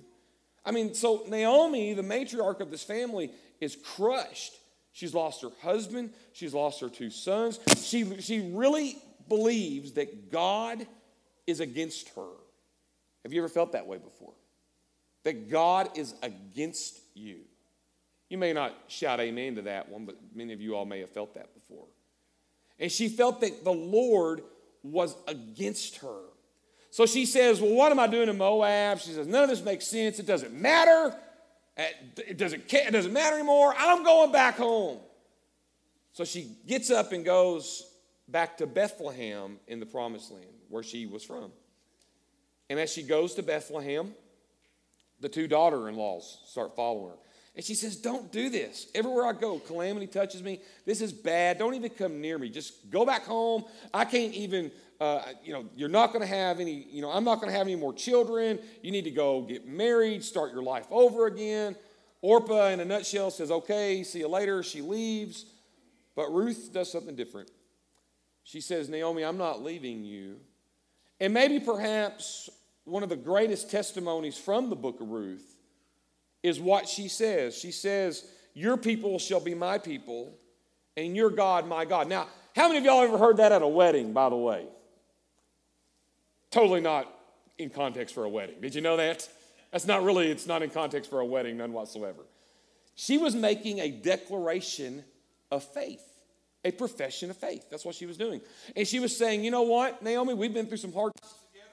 I 0.65 0.71
mean, 0.71 0.93
so 0.93 1.23
Naomi, 1.27 1.93
the 1.93 2.01
matriarch 2.01 2.59
of 2.59 2.71
this 2.71 2.83
family, 2.83 3.31
is 3.59 3.75
crushed. 3.75 4.53
She's 4.93 5.13
lost 5.13 5.41
her 5.41 5.49
husband, 5.61 6.11
she's 6.33 6.53
lost 6.53 6.81
her 6.81 6.89
two 6.89 7.09
sons. 7.09 7.59
She, 7.77 8.19
she 8.19 8.51
really 8.53 8.97
believes 9.29 9.93
that 9.93 10.31
God 10.31 10.85
is 11.47 11.59
against 11.59 12.09
her. 12.15 12.29
Have 13.23 13.33
you 13.33 13.41
ever 13.41 13.49
felt 13.49 13.73
that 13.73 13.87
way 13.87 13.97
before? 13.97 14.33
That 15.23 15.49
God 15.49 15.97
is 15.97 16.15
against 16.23 16.99
you. 17.13 17.39
You 18.29 18.37
may 18.37 18.53
not 18.53 18.75
shout 18.87 19.19
amen 19.19 19.55
to 19.55 19.63
that 19.63 19.89
one, 19.89 20.05
but 20.05 20.17
many 20.33 20.53
of 20.53 20.61
you 20.61 20.75
all 20.75 20.85
may 20.85 21.01
have 21.01 21.11
felt 21.11 21.35
that 21.35 21.53
before. 21.53 21.85
And 22.79 22.91
she 22.91 23.09
felt 23.09 23.41
that 23.41 23.63
the 23.63 23.73
Lord 23.73 24.41
was 24.83 25.15
against 25.27 25.97
her. 25.97 26.21
So 26.89 27.05
she 27.05 27.25
says, 27.25 27.61
Well, 27.61 27.73
what 27.73 27.91
am 27.91 27.99
I 27.99 28.07
doing 28.07 28.29
in 28.29 28.37
Moab? 28.37 28.99
She 28.99 29.11
says, 29.11 29.27
None 29.27 29.43
of 29.43 29.49
this 29.49 29.63
makes 29.63 29.85
sense. 29.85 30.17
It 30.19 30.25
doesn't 30.25 30.53
matter. 30.53 31.15
It 31.77 32.37
doesn't, 32.37 32.73
it 32.73 32.91
doesn't 32.91 33.13
matter 33.13 33.35
anymore. 33.35 33.73
I'm 33.77 34.03
going 34.03 34.31
back 34.31 34.57
home. 34.57 34.99
So 36.13 36.25
she 36.25 36.55
gets 36.67 36.89
up 36.91 37.11
and 37.11 37.23
goes 37.23 37.85
back 38.27 38.57
to 38.57 38.67
Bethlehem 38.67 39.57
in 39.67 39.79
the 39.79 39.85
promised 39.85 40.31
land 40.31 40.45
where 40.71 40.83
she 40.83 41.05
was 41.05 41.23
from. 41.23 41.51
And 42.69 42.79
as 42.79 42.91
she 42.91 43.03
goes 43.03 43.35
to 43.35 43.43
Bethlehem, 43.43 44.13
the 45.19 45.29
two 45.29 45.47
daughter 45.47 45.89
in 45.89 45.95
laws 45.95 46.39
start 46.45 46.75
following 46.75 47.11
her. 47.11 47.17
And 47.55 47.65
she 47.65 47.75
says, 47.75 47.97
Don't 47.97 48.31
do 48.31 48.49
this. 48.49 48.87
Everywhere 48.95 49.25
I 49.25 49.33
go, 49.33 49.59
calamity 49.59 50.07
touches 50.07 50.41
me. 50.41 50.61
This 50.85 51.01
is 51.01 51.11
bad. 51.11 51.57
Don't 51.57 51.75
even 51.75 51.89
come 51.89 52.21
near 52.21 52.39
me. 52.39 52.49
Just 52.49 52.89
go 52.89 53.05
back 53.05 53.23
home. 53.25 53.65
I 53.93 54.05
can't 54.05 54.33
even 54.33 54.71
uh, 55.01 55.23
you 55.43 55.51
know, 55.51 55.65
you're 55.75 55.89
not 55.89 56.13
going 56.13 56.21
to 56.21 56.27
have 56.27 56.59
any, 56.59 56.85
you 56.91 57.01
know, 57.01 57.09
I'm 57.09 57.23
not 57.23 57.41
going 57.41 57.51
to 57.51 57.57
have 57.57 57.65
any 57.65 57.75
more 57.75 57.91
children. 57.91 58.59
You 58.83 58.91
need 58.91 59.05
to 59.05 59.11
go 59.11 59.41
get 59.41 59.67
married, 59.67 60.23
start 60.23 60.53
your 60.53 60.61
life 60.61 60.85
over 60.91 61.25
again. 61.25 61.75
Orpah, 62.21 62.67
in 62.67 62.79
a 62.81 62.85
nutshell, 62.85 63.31
says, 63.31 63.49
okay, 63.49 64.03
see 64.03 64.19
you 64.19 64.27
later. 64.27 64.61
She 64.61 64.81
leaves. 64.81 65.45
But 66.15 66.31
Ruth 66.31 66.69
does 66.71 66.91
something 66.91 67.15
different. 67.15 67.49
She 68.43 68.61
says, 68.61 68.89
Naomi, 68.89 69.25
I'm 69.25 69.39
not 69.39 69.63
leaving 69.63 70.03
you. 70.03 70.35
And 71.21 71.35
maybe 71.35 71.59
perhaps 71.59 72.49
one 72.83 73.03
of 73.03 73.09
the 73.09 73.15
greatest 73.15 73.69
testimonies 73.69 74.39
from 74.39 74.71
the 74.71 74.75
book 74.75 74.99
of 74.99 75.09
Ruth 75.09 75.55
is 76.41 76.59
what 76.59 76.89
she 76.89 77.07
says. 77.07 77.55
She 77.55 77.71
says, 77.71 78.25
Your 78.55 78.75
people 78.75 79.19
shall 79.19 79.39
be 79.39 79.53
my 79.53 79.77
people, 79.77 80.33
and 80.97 81.15
your 81.15 81.29
God 81.29 81.67
my 81.67 81.85
God. 81.85 82.09
Now, 82.09 82.27
how 82.55 82.67
many 82.67 82.79
of 82.79 82.85
y'all 82.85 83.03
ever 83.03 83.19
heard 83.19 83.37
that 83.37 83.51
at 83.51 83.61
a 83.61 83.67
wedding, 83.67 84.13
by 84.13 84.29
the 84.29 84.35
way? 84.35 84.65
Totally 86.49 86.81
not 86.81 87.07
in 87.59 87.69
context 87.69 88.15
for 88.15 88.23
a 88.23 88.29
wedding. 88.29 88.59
Did 88.59 88.73
you 88.73 88.81
know 88.81 88.97
that? 88.97 89.29
That's 89.71 89.85
not 89.85 90.03
really, 90.03 90.29
it's 90.31 90.47
not 90.47 90.63
in 90.63 90.71
context 90.71 91.09
for 91.09 91.19
a 91.19 91.25
wedding, 91.25 91.57
none 91.57 91.71
whatsoever. 91.71 92.23
She 92.95 93.19
was 93.19 93.35
making 93.35 93.79
a 93.79 93.91
declaration 93.91 95.03
of 95.51 95.63
faith, 95.63 96.03
a 96.63 96.71
profession 96.71 97.29
of 97.29 97.37
faith. 97.37 97.69
That's 97.69 97.85
what 97.85 97.95
she 97.95 98.05
was 98.05 98.17
doing. 98.17 98.41
And 98.75 98.87
she 98.87 98.99
was 98.99 99.15
saying, 99.15 99.43
you 99.43 99.51
know 99.51 99.63
what, 99.63 100.01
Naomi, 100.03 100.33
we've 100.33 100.53
been 100.53 100.67
through 100.67 100.77
some 100.77 100.93
hard 100.93 101.13
times 101.21 101.33
together. 101.51 101.67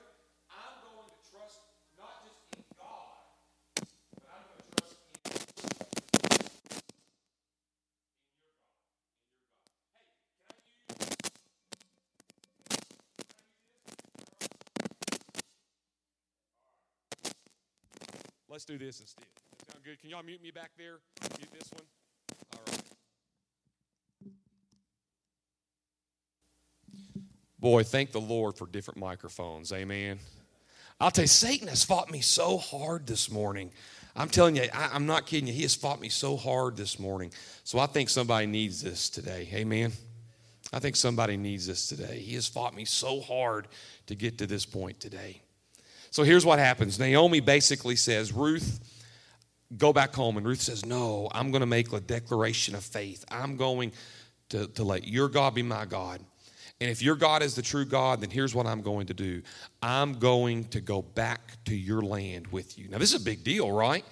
I'm 0.50 0.80
going 0.82 1.04
to 1.06 1.30
trust 1.30 1.60
not 1.98 2.24
just 2.24 2.38
in 2.56 2.64
God, 2.78 3.84
but 4.16 4.28
I'm 4.32 4.44
going 4.48 4.62
to 4.64 4.76
trust 4.76 4.94
in 4.94 5.08
Let's 18.50 18.64
do 18.64 18.78
this 18.78 19.00
instead. 19.00 19.24
Sound 19.70 19.84
good? 19.84 20.00
Can 20.00 20.10
y'all 20.10 20.22
mute 20.24 20.42
me 20.42 20.50
back 20.50 20.70
there? 20.76 20.98
Mute 21.38 21.50
this 21.52 21.70
one. 21.70 21.84
All 22.54 22.60
right. 22.66 22.82
Boy, 27.58 27.82
thank 27.82 28.12
the 28.12 28.20
Lord 28.20 28.56
for 28.56 28.66
different 28.66 29.00
microphones. 29.00 29.72
Amen. 29.72 30.18
I'll 31.00 31.10
tell 31.10 31.24
you, 31.24 31.28
Satan 31.28 31.68
has 31.68 31.84
fought 31.84 32.10
me 32.10 32.20
so 32.20 32.58
hard 32.58 33.06
this 33.06 33.30
morning. 33.30 33.70
I'm 34.14 34.28
telling 34.28 34.56
you, 34.56 34.64
I, 34.72 34.94
am 34.94 35.06
not 35.06 35.26
kidding 35.26 35.46
you. 35.46 35.52
He 35.52 35.62
has 35.62 35.74
fought 35.74 36.00
me 36.00 36.08
so 36.08 36.36
hard 36.36 36.76
this 36.76 36.98
morning. 36.98 37.32
So 37.64 37.78
I 37.78 37.86
think 37.86 38.10
somebody 38.10 38.46
needs 38.46 38.82
this 38.82 39.10
today. 39.10 39.48
Amen. 39.52 39.92
I 40.72 40.80
think 40.80 40.96
somebody 40.96 41.36
needs 41.36 41.66
this 41.66 41.88
today. 41.88 42.18
He 42.18 42.34
has 42.34 42.46
fought 42.46 42.74
me 42.74 42.84
so 42.84 43.20
hard 43.20 43.68
to 44.06 44.14
get 44.14 44.38
to 44.38 44.46
this 44.46 44.66
point 44.66 45.00
today. 45.00 45.40
So 46.10 46.22
here's 46.22 46.44
what 46.44 46.58
happens 46.58 46.98
Naomi 46.98 47.40
basically 47.40 47.96
says, 47.96 48.32
Ruth, 48.32 48.80
go 49.76 49.92
back 49.92 50.14
home. 50.14 50.36
And 50.36 50.46
Ruth 50.46 50.62
says, 50.62 50.84
No, 50.84 51.28
I'm 51.32 51.50
going 51.50 51.60
to 51.60 51.66
make 51.66 51.92
a 51.92 52.00
declaration 52.00 52.74
of 52.74 52.84
faith. 52.84 53.24
I'm 53.30 53.56
going 53.56 53.92
to, 54.50 54.66
to 54.68 54.84
let 54.84 55.06
your 55.06 55.28
God 55.28 55.54
be 55.54 55.62
my 55.62 55.84
God. 55.84 56.20
And 56.80 56.90
if 56.90 57.02
your 57.02 57.16
God 57.16 57.42
is 57.42 57.54
the 57.54 57.62
true 57.62 57.84
God, 57.84 58.20
then 58.20 58.30
here's 58.30 58.54
what 58.54 58.66
I'm 58.66 58.82
going 58.82 59.06
to 59.06 59.14
do 59.14 59.42
I'm 59.82 60.14
going 60.14 60.64
to 60.66 60.80
go 60.80 61.02
back 61.02 61.64
to 61.64 61.74
your 61.74 62.02
land 62.02 62.48
with 62.48 62.78
you. 62.78 62.88
Now, 62.88 62.98
this 62.98 63.12
is 63.14 63.20
a 63.20 63.24
big 63.24 63.42
deal, 63.44 63.70
right? 63.70 64.04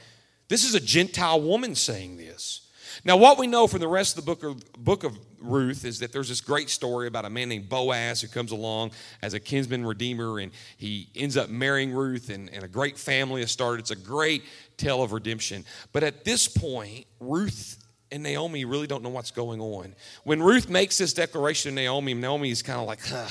This 0.49 0.65
is 0.65 0.75
a 0.75 0.81
Gentile 0.81 1.41
woman 1.41 1.75
saying 1.75 2.17
this. 2.17 2.63
Now, 3.05 3.17
what 3.17 3.39
we 3.39 3.47
know 3.47 3.67
from 3.67 3.81
the 3.81 3.89
rest 3.89 4.17
of 4.17 4.25
the 4.25 4.35
book 4.35 4.45
of, 4.45 4.73
book 4.85 5.05
of 5.05 5.19
Ruth 5.41 5.85
is 5.85 5.99
that 6.01 6.13
there's 6.13 6.29
this 6.29 6.41
great 6.41 6.71
story 6.71 7.07
about 7.07 7.25
a 7.25 7.31
man 7.31 7.49
named 7.49 7.69
Boaz 7.69 8.21
who 8.21 8.29
comes 8.29 8.53
along 8.53 8.93
as 9.23 9.35
a 9.35 9.41
kinsman 9.41 9.85
redeemer 9.85 10.39
and 10.39 10.51
he 10.77 11.09
ends 11.15 11.37
up 11.37 11.51
marrying 11.51 11.93
Ruth 11.93 12.31
and, 12.31 12.49
and 12.53 12.65
a 12.65 12.69
great 12.69 12.99
family 12.99 13.43
is 13.43 13.51
started. 13.51 13.81
It's 13.81 13.91
a 13.91 13.97
great 13.97 14.45
tale 14.77 15.03
of 15.03 15.13
redemption. 15.13 15.65
But 15.93 16.05
at 16.05 16.25
this 16.25 16.49
point, 16.49 17.07
Ruth 17.21 17.86
and 18.11 18.23
Naomi 18.23 18.65
really 18.65 18.87
don't 18.87 19.03
know 19.03 19.09
what's 19.09 19.31
going 19.31 19.61
on. 19.61 19.95
When 20.25 20.43
Ruth 20.43 20.69
makes 20.69 20.99
this 20.99 21.13
declaration 21.13 21.71
to 21.71 21.75
Naomi, 21.75 22.15
Naomi 22.15 22.51
is 22.51 22.63
kind 22.63 22.81
of 22.81 22.87
like, 22.87 23.05
huh, 23.05 23.29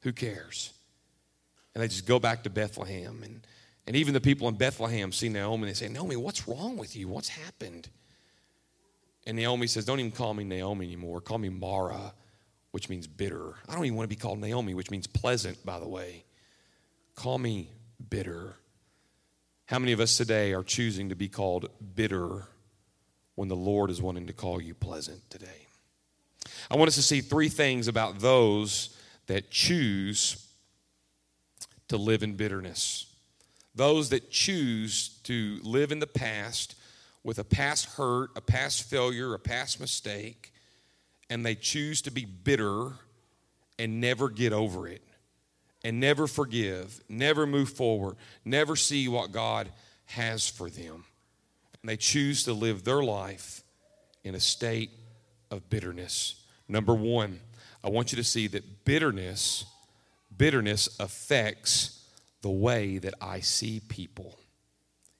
who 0.00 0.12
cares? 0.12 0.72
And 1.74 1.82
they 1.82 1.88
just 1.88 2.06
go 2.06 2.18
back 2.18 2.44
to 2.44 2.50
Bethlehem. 2.50 3.22
And, 3.22 3.46
and 3.86 3.96
even 3.96 4.14
the 4.14 4.20
people 4.20 4.48
in 4.48 4.54
Bethlehem 4.54 5.12
see 5.12 5.28
Naomi 5.28 5.64
and 5.64 5.70
they 5.70 5.74
say, 5.74 5.88
Naomi, 5.88 6.16
what's 6.16 6.48
wrong 6.48 6.76
with 6.76 6.96
you? 6.96 7.08
What's 7.08 7.28
happened? 7.28 7.88
And 9.26 9.36
Naomi 9.36 9.66
says, 9.66 9.84
Don't 9.84 10.00
even 10.00 10.12
call 10.12 10.32
me 10.32 10.44
Naomi 10.44 10.86
anymore. 10.86 11.20
Call 11.20 11.38
me 11.38 11.48
Mara, 11.48 12.14
which 12.70 12.88
means 12.88 13.06
bitter. 13.06 13.54
I 13.68 13.74
don't 13.74 13.84
even 13.84 13.96
want 13.96 14.08
to 14.08 14.16
be 14.16 14.20
called 14.20 14.38
Naomi, 14.38 14.72
which 14.72 14.90
means 14.90 15.06
pleasant, 15.06 15.64
by 15.66 15.80
the 15.80 15.88
way. 15.88 16.24
Call 17.14 17.38
me 17.38 17.70
bitter. 18.08 18.54
How 19.66 19.80
many 19.80 19.92
of 19.92 20.00
us 20.00 20.16
today 20.16 20.52
are 20.54 20.62
choosing 20.62 21.08
to 21.08 21.16
be 21.16 21.28
called 21.28 21.68
bitter 21.94 22.44
when 23.36 23.48
the 23.48 23.56
Lord 23.56 23.90
is 23.90 24.02
wanting 24.02 24.26
to 24.26 24.32
call 24.32 24.60
you 24.60 24.74
pleasant 24.74 25.30
today? 25.30 25.68
I 26.70 26.76
want 26.76 26.88
us 26.88 26.96
to 26.96 27.02
see 27.02 27.20
three 27.20 27.48
things 27.48 27.86
about 27.86 28.18
those 28.18 28.96
that 29.26 29.50
choose 29.50 30.46
to 31.88 31.96
live 31.96 32.22
in 32.22 32.34
bitterness. 32.34 33.06
Those 33.74 34.08
that 34.08 34.30
choose 34.30 35.20
to 35.24 35.60
live 35.62 35.92
in 35.92 36.00
the 36.00 36.06
past 36.06 36.74
with 37.22 37.38
a 37.38 37.44
past 37.44 37.86
hurt, 37.96 38.30
a 38.36 38.40
past 38.40 38.88
failure, 38.88 39.34
a 39.34 39.38
past 39.38 39.80
mistake, 39.80 40.52
and 41.28 41.44
they 41.44 41.54
choose 41.54 42.02
to 42.02 42.10
be 42.10 42.24
bitter 42.24 42.92
and 43.78 44.00
never 44.00 44.28
get 44.28 44.52
over 44.52 44.88
it, 44.88 45.02
and 45.84 46.00
never 46.00 46.26
forgive, 46.26 47.00
never 47.08 47.46
move 47.46 47.68
forward, 47.68 48.16
never 48.44 48.76
see 48.76 49.08
what 49.08 49.32
God 49.32 49.68
has 50.06 50.48
for 50.48 50.70
them. 50.70 51.04
And 51.86 51.92
they 51.92 51.96
choose 51.96 52.42
to 52.42 52.52
live 52.52 52.82
their 52.82 53.00
life 53.00 53.62
in 54.24 54.34
a 54.34 54.40
state 54.40 54.90
of 55.52 55.70
bitterness. 55.70 56.44
Number 56.66 56.92
one, 56.92 57.38
I 57.84 57.90
want 57.90 58.10
you 58.10 58.16
to 58.16 58.24
see 58.24 58.48
that 58.48 58.84
bitterness, 58.84 59.64
bitterness 60.36 60.88
affects 60.98 62.04
the 62.42 62.50
way 62.50 62.98
that 62.98 63.14
I 63.20 63.38
see 63.38 63.78
people. 63.88 64.36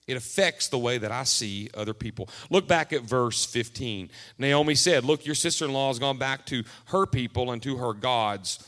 It 0.07 0.17
affects 0.17 0.67
the 0.67 0.77
way 0.77 0.97
that 0.97 1.09
I 1.09 1.23
see 1.23 1.69
other 1.73 1.93
people. 1.93 2.27
Look 2.49 2.67
back 2.67 2.91
at 2.91 3.03
verse 3.03 3.45
15. 3.45 4.09
Naomi 4.37 4.75
said, 4.75 5.05
Look, 5.05 5.25
your 5.25 5.35
sister 5.35 5.63
in 5.63 5.71
law 5.71 5.87
has 5.87 5.99
gone 5.99 6.17
back 6.17 6.45
to 6.47 6.65
her 6.87 7.05
people 7.05 7.51
and 7.51 7.63
to 7.63 7.77
her 7.77 7.93
gods. 7.93 8.59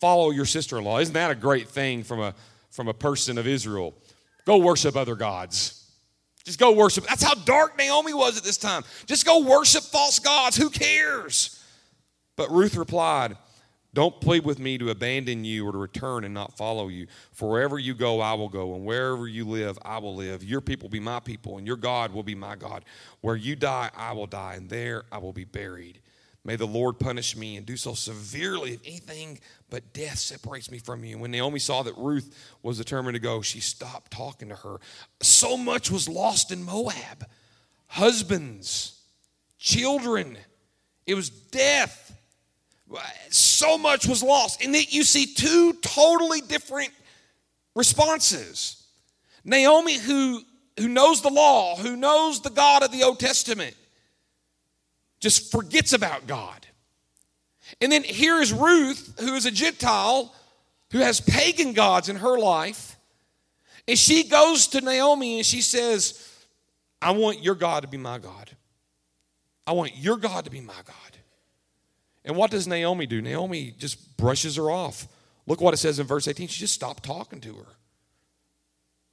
Follow 0.00 0.30
your 0.30 0.46
sister 0.46 0.78
in 0.78 0.84
law. 0.84 0.98
Isn't 0.98 1.12
that 1.12 1.30
a 1.30 1.34
great 1.34 1.68
thing 1.68 2.04
from 2.04 2.20
a, 2.20 2.34
from 2.70 2.88
a 2.88 2.94
person 2.94 3.36
of 3.36 3.46
Israel? 3.46 3.92
Go 4.46 4.56
worship 4.56 4.96
other 4.96 5.14
gods. 5.14 5.78
Just 6.44 6.58
go 6.58 6.72
worship. 6.72 7.04
That's 7.06 7.22
how 7.22 7.34
dark 7.34 7.78
Naomi 7.78 8.14
was 8.14 8.36
at 8.36 8.42
this 8.42 8.56
time. 8.56 8.82
Just 9.06 9.24
go 9.24 9.40
worship 9.46 9.82
false 9.82 10.18
gods. 10.18 10.56
Who 10.56 10.70
cares? 10.70 11.62
But 12.36 12.50
Ruth 12.50 12.76
replied, 12.76 13.36
don't 13.94 14.18
plead 14.22 14.44
with 14.44 14.58
me 14.58 14.78
to 14.78 14.88
abandon 14.88 15.44
you 15.44 15.68
or 15.68 15.72
to 15.72 15.78
return 15.78 16.24
and 16.24 16.32
not 16.32 16.56
follow 16.56 16.88
you. 16.88 17.06
For 17.32 17.50
wherever 17.50 17.78
you 17.78 17.92
go, 17.94 18.20
I 18.20 18.32
will 18.32 18.48
go, 18.48 18.74
and 18.74 18.86
wherever 18.86 19.28
you 19.28 19.44
live, 19.44 19.78
I 19.82 19.98
will 19.98 20.14
live. 20.14 20.42
Your 20.42 20.62
people 20.62 20.88
be 20.88 20.98
my 20.98 21.20
people, 21.20 21.58
and 21.58 21.66
your 21.66 21.76
God 21.76 22.12
will 22.12 22.22
be 22.22 22.34
my 22.34 22.56
God. 22.56 22.86
Where 23.20 23.36
you 23.36 23.54
die, 23.54 23.90
I 23.94 24.12
will 24.12 24.26
die, 24.26 24.54
and 24.54 24.70
there 24.70 25.04
I 25.12 25.18
will 25.18 25.34
be 25.34 25.44
buried. 25.44 26.00
May 26.44 26.56
the 26.56 26.66
Lord 26.66 26.98
punish 26.98 27.36
me 27.36 27.56
and 27.56 27.64
do 27.64 27.76
so 27.76 27.94
severely 27.94 28.72
if 28.72 28.86
anything 28.86 29.38
but 29.70 29.92
death 29.92 30.18
separates 30.18 30.70
me 30.70 30.78
from 30.78 31.04
you. 31.04 31.18
When 31.18 31.30
Naomi 31.30 31.60
saw 31.60 31.82
that 31.84 31.96
Ruth 31.96 32.36
was 32.62 32.78
determined 32.78 33.14
to 33.14 33.20
go, 33.20 33.42
she 33.42 33.60
stopped 33.60 34.10
talking 34.10 34.48
to 34.48 34.56
her. 34.56 34.80
So 35.20 35.56
much 35.56 35.90
was 35.90 36.08
lost 36.08 36.50
in 36.50 36.64
Moab 36.64 37.26
husbands, 37.86 39.00
children, 39.58 40.36
it 41.06 41.14
was 41.14 41.30
death 41.30 42.12
so 43.30 43.78
much 43.78 44.06
was 44.06 44.22
lost. 44.22 44.62
And 44.62 44.74
you 44.74 45.04
see 45.04 45.26
two 45.26 45.74
totally 45.74 46.40
different 46.40 46.90
responses. 47.74 48.84
Naomi, 49.44 49.98
who, 49.98 50.42
who 50.78 50.88
knows 50.88 51.22
the 51.22 51.30
law, 51.30 51.76
who 51.76 51.96
knows 51.96 52.40
the 52.40 52.50
God 52.50 52.82
of 52.82 52.92
the 52.92 53.02
Old 53.02 53.18
Testament, 53.18 53.74
just 55.22 55.52
forgets 55.52 55.92
about 55.92 56.26
God. 56.26 56.66
And 57.80 57.90
then 57.90 58.02
here 58.02 58.42
is 58.42 58.52
Ruth, 58.52 59.18
who 59.20 59.34
is 59.34 59.46
a 59.46 59.50
Gentile, 59.50 60.34
who 60.90 60.98
has 60.98 61.20
pagan 61.20 61.72
gods 61.72 62.08
in 62.08 62.16
her 62.16 62.38
life. 62.38 62.98
And 63.88 63.98
she 63.98 64.24
goes 64.24 64.66
to 64.68 64.80
Naomi 64.80 65.38
and 65.38 65.46
she 65.46 65.62
says, 65.62 66.28
I 67.00 67.12
want 67.12 67.42
your 67.42 67.54
God 67.54 67.82
to 67.82 67.88
be 67.88 67.96
my 67.96 68.18
God. 68.18 68.50
I 69.66 69.72
want 69.72 69.96
your 69.96 70.16
God 70.16 70.44
to 70.44 70.50
be 70.50 70.60
my 70.60 70.74
God. 70.84 71.16
And 72.24 72.36
what 72.36 72.50
does 72.50 72.66
Naomi 72.66 73.06
do? 73.06 73.22
Naomi 73.22 73.74
just 73.78 74.16
brushes 74.16 74.56
her 74.56 74.70
off. 74.70 75.06
Look 75.46 75.60
what 75.60 75.72
it 75.72 75.78
says 75.78 75.98
in 75.98 76.06
verse 76.06 76.26
18. 76.28 76.48
She 76.48 76.60
just 76.60 76.74
stopped 76.74 77.04
talking 77.04 77.40
to 77.40 77.54
her. 77.54 77.66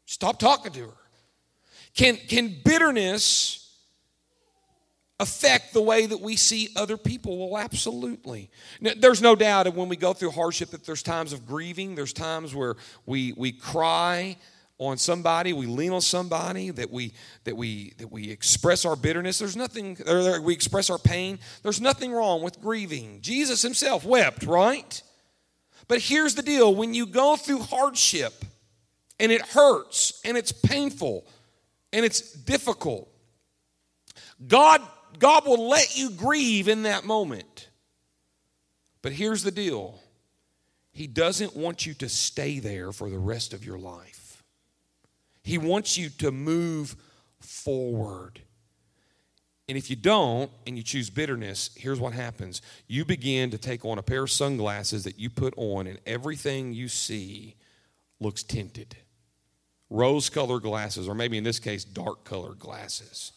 Stop 0.05 0.39
talking 0.39 0.71
to 0.73 0.81
her. 0.81 0.97
Can, 1.95 2.17
can 2.17 2.55
bitterness 2.63 3.58
affect 5.19 5.73
the 5.73 5.81
way 5.81 6.05
that 6.05 6.21
we 6.21 6.35
see 6.35 6.69
other 6.75 6.97
people? 6.97 7.38
Well, 7.38 7.61
absolutely. 7.61 8.49
Now, 8.79 8.91
there's 8.97 9.21
no 9.21 9.35
doubt 9.35 9.63
that 9.63 9.75
when 9.75 9.89
we 9.89 9.97
go 9.97 10.13
through 10.13 10.31
hardship 10.31 10.69
that 10.71 10.85
there's 10.85 11.03
times 11.03 11.33
of 11.33 11.45
grieving, 11.45 11.95
there's 11.95 12.13
times 12.13 12.55
where 12.55 12.75
we, 13.05 13.33
we 13.33 13.51
cry, 13.51 14.38
on 14.79 14.97
somebody, 14.97 15.51
we 15.51 15.65
lean 15.65 15.91
on 15.91 15.99
somebody, 15.99 16.71
that 16.71 16.89
we 16.89 17.13
that 17.43 17.55
we 17.55 17.93
that 17.97 18.09
we 18.09 18.31
express 18.31 18.85
our 18.85 18.95
bitterness. 18.95 19.38
There's 19.38 19.57
nothing 19.57 19.97
or 20.07 20.41
we 20.41 20.53
express 20.53 20.89
our 20.89 20.97
pain. 20.97 21.38
There's 21.63 21.81
nothing 21.81 22.13
wrong 22.13 22.41
with 22.41 22.61
grieving. 22.61 23.19
Jesus 23.21 23.61
himself 23.61 24.05
wept, 24.05 24.43
right? 24.43 25.03
But 25.89 25.99
here's 25.99 26.35
the 26.35 26.41
deal, 26.41 26.73
when 26.73 26.93
you 26.93 27.05
go 27.05 27.35
through 27.35 27.59
hardship 27.59 28.45
and 29.19 29.31
it 29.31 29.41
hurts 29.41 30.21
and 30.23 30.38
it's 30.38 30.51
painful 30.51 31.27
and 31.91 32.05
it's 32.05 32.31
difficult, 32.31 33.09
God, 34.47 34.81
God 35.19 35.45
will 35.45 35.69
let 35.69 35.97
you 35.97 36.09
grieve 36.11 36.67
in 36.67 36.83
that 36.83 37.05
moment. 37.05 37.69
But 39.01 39.11
here's 39.11 39.43
the 39.43 39.51
deal 39.51 39.99
He 40.91 41.07
doesn't 41.07 41.55
want 41.55 41.85
you 41.85 41.93
to 41.95 42.09
stay 42.09 42.59
there 42.59 42.91
for 42.91 43.09
the 43.09 43.19
rest 43.19 43.53
of 43.53 43.65
your 43.65 43.77
life, 43.77 44.43
He 45.43 45.57
wants 45.57 45.97
you 45.97 46.09
to 46.19 46.31
move 46.31 46.95
forward. 47.39 48.41
And 49.67 49.77
if 49.77 49.91
you 49.91 49.95
don't 49.95 50.49
and 50.65 50.77
you 50.77 50.83
choose 50.83 51.11
bitterness, 51.11 51.69
here's 51.75 51.99
what 51.99 52.13
happens. 52.13 52.63
You 52.88 53.05
begin 53.05 53.51
to 53.51 53.59
take 53.59 53.85
on 53.85 53.99
a 53.99 54.01
pair 54.01 54.23
of 54.23 54.31
sunglasses 54.31 55.03
that 55.03 55.19
you 55.19 55.29
put 55.29 55.53
on, 55.57 55.85
and 55.85 55.99
everything 56.07 56.73
you 56.73 56.88
see 56.88 57.55
looks 58.19 58.41
tinted. 58.41 58.97
Rose 59.91 60.27
colored 60.27 60.63
glasses, 60.63 61.07
or 61.07 61.13
maybe 61.13 61.38
in 61.38 61.43
this 61.43 61.59
case, 61.59 61.83
dark 61.83 62.23
colored 62.23 62.57
glasses. 62.57 63.31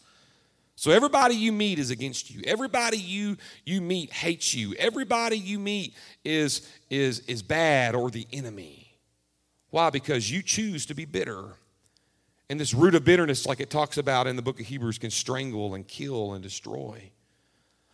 So 0.75 0.91
everybody 0.91 1.35
you 1.35 1.51
meet 1.51 1.79
is 1.79 1.91
against 1.91 2.31
you. 2.31 2.41
Everybody 2.45 2.97
you 2.97 3.37
you 3.65 3.81
meet 3.81 4.11
hates 4.11 4.53
you. 4.53 4.73
Everybody 4.79 5.37
you 5.37 5.59
meet 5.59 5.93
is 6.23 6.67
is 6.89 7.19
is 7.21 7.43
bad 7.43 7.95
or 7.95 8.09
the 8.09 8.27
enemy. 8.33 8.97
Why? 9.69 9.89
Because 9.89 10.29
you 10.29 10.41
choose 10.41 10.85
to 10.87 10.93
be 10.93 11.05
bitter. 11.05 11.55
And 12.49 12.59
this 12.59 12.73
root 12.73 12.93
of 12.93 13.05
bitterness, 13.05 13.45
like 13.45 13.59
it 13.59 13.69
talks 13.69 13.97
about 13.97 14.27
in 14.27 14.35
the 14.35 14.41
book 14.41 14.59
of 14.59 14.65
Hebrews, 14.65 14.97
can 14.99 15.09
strangle 15.09 15.73
and 15.73 15.87
kill 15.87 16.33
and 16.33 16.43
destroy. 16.43 17.11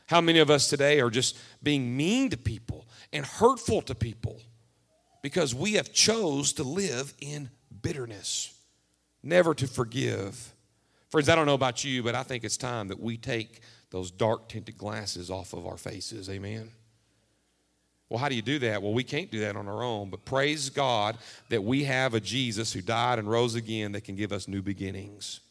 How 0.07 0.21
many 0.21 0.39
of 0.39 0.50
us 0.50 0.67
today 0.67 1.00
are 1.01 1.12
just 1.12 1.38
being 1.62 1.95
mean 1.95 2.31
to 2.31 2.38
people 2.38 2.88
and 3.13 3.25
hurtful 3.25 3.81
to 3.83 3.95
people 3.95 4.41
because 5.21 5.53
we 5.53 5.74
have 5.74 5.93
chose 5.93 6.53
to 6.53 6.63
live 6.63 7.13
in 7.21 7.50
bitterness, 7.81 8.53
never 9.21 9.53
to 9.53 9.67
forgive. 9.67 10.53
Friends, 11.10 11.28
I 11.28 11.36
don't 11.36 11.48
know 11.48 11.56
about 11.56 11.84
you, 11.84 12.04
but 12.04 12.13
I 12.13 12.24
think 12.24 12.44
it's 12.44 12.58
time 12.58 12.88
that 12.89 13.00
we 13.00 13.18
take 13.18 13.62
those 13.89 14.12
dark 14.12 14.48
tinted 14.48 14.78
glasses 14.78 15.32
off 15.32 15.54
of 15.54 15.66
our 15.66 15.78
faces. 15.78 16.30
Amen. 16.30 16.72
Well, 18.10 18.20
how 18.20 18.30
do 18.30 18.36
you 18.36 18.42
do 18.44 18.60
that? 18.60 18.82
Well, 18.82 18.94
we 18.94 19.04
can't 19.04 19.32
do 19.32 19.39
that 19.42 19.56
on 19.56 19.68
our 19.68 19.84
own, 19.84 20.10
but 20.10 20.25
praise 20.25 20.70
God 20.70 21.18
that 21.50 21.63
we 21.63 21.84
have 21.84 22.13
a 22.13 22.20
Jesus 22.20 22.74
who 22.74 22.82
died 22.82 23.20
and 23.20 23.30
rose 23.30 23.56
again 23.56 23.92
that 23.94 24.04
can 24.04 24.16
give 24.16 24.32
us 24.32 24.48
new 24.48 24.62
beginnings. 24.62 25.42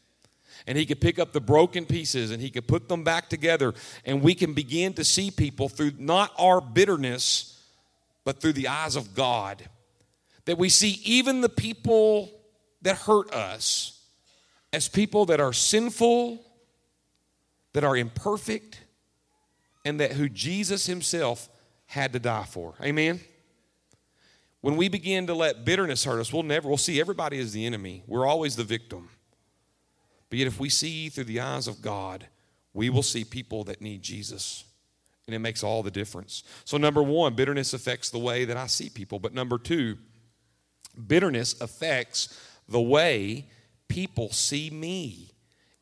And 0.66 0.78
he 0.78 0.86
could 0.86 1.00
pick 1.00 1.18
up 1.20 1.32
the 1.32 1.40
broken 1.40 1.86
pieces 1.86 2.32
and 2.32 2.42
he 2.42 2.50
could 2.50 2.66
put 2.66 2.88
them 2.88 3.04
back 3.04 3.28
together, 3.28 3.74
and 4.04 4.22
we 4.22 4.34
can 4.34 4.54
begin 4.54 4.92
to 4.94 5.04
see 5.04 5.30
people 5.30 5.68
through 5.68 5.92
not 5.98 6.32
our 6.38 6.60
bitterness, 6.60 7.60
but 8.24 8.40
through 8.40 8.54
the 8.54 8.68
eyes 8.68 8.94
of 8.94 9.14
God. 9.14 9.68
That 10.44 10.58
we 10.58 10.68
see 10.68 11.00
even 11.04 11.40
the 11.40 11.48
people 11.48 12.32
that 12.82 12.96
hurt 12.96 13.32
us 13.32 13.97
as 14.72 14.88
people 14.88 15.26
that 15.26 15.40
are 15.40 15.52
sinful, 15.52 16.44
that 17.72 17.84
are 17.84 17.96
imperfect, 17.96 18.80
and 19.84 20.00
that 20.00 20.12
who 20.12 20.28
Jesus 20.28 20.86
himself 20.86 21.48
had 21.86 22.12
to 22.12 22.18
die 22.18 22.44
for. 22.44 22.74
Amen? 22.82 23.20
When 24.60 24.76
we 24.76 24.88
begin 24.88 25.26
to 25.28 25.34
let 25.34 25.64
bitterness 25.64 26.04
hurt 26.04 26.20
us, 26.20 26.32
we'll 26.32 26.42
never, 26.42 26.68
we'll 26.68 26.76
see 26.76 27.00
everybody 27.00 27.38
as 27.38 27.52
the 27.52 27.64
enemy. 27.64 28.02
We're 28.06 28.26
always 28.26 28.56
the 28.56 28.64
victim. 28.64 29.08
But 30.28 30.38
yet, 30.38 30.48
if 30.48 30.60
we 30.60 30.68
see 30.68 31.08
through 31.08 31.24
the 31.24 31.40
eyes 31.40 31.68
of 31.68 31.80
God, 31.80 32.26
we 32.74 32.90
will 32.90 33.02
see 33.02 33.24
people 33.24 33.64
that 33.64 33.80
need 33.80 34.02
Jesus. 34.02 34.64
And 35.26 35.34
it 35.34 35.38
makes 35.38 35.62
all 35.62 35.82
the 35.82 35.90
difference. 35.90 36.42
So, 36.64 36.76
number 36.76 37.02
one, 37.02 37.34
bitterness 37.34 37.72
affects 37.72 38.10
the 38.10 38.18
way 38.18 38.44
that 38.44 38.56
I 38.56 38.66
see 38.66 38.90
people. 38.90 39.18
But 39.18 39.32
number 39.32 39.58
two, 39.58 39.96
bitterness 41.06 41.58
affects 41.60 42.38
the 42.68 42.80
way 42.80 43.46
people 43.88 44.30
see 44.30 44.70
me. 44.70 45.30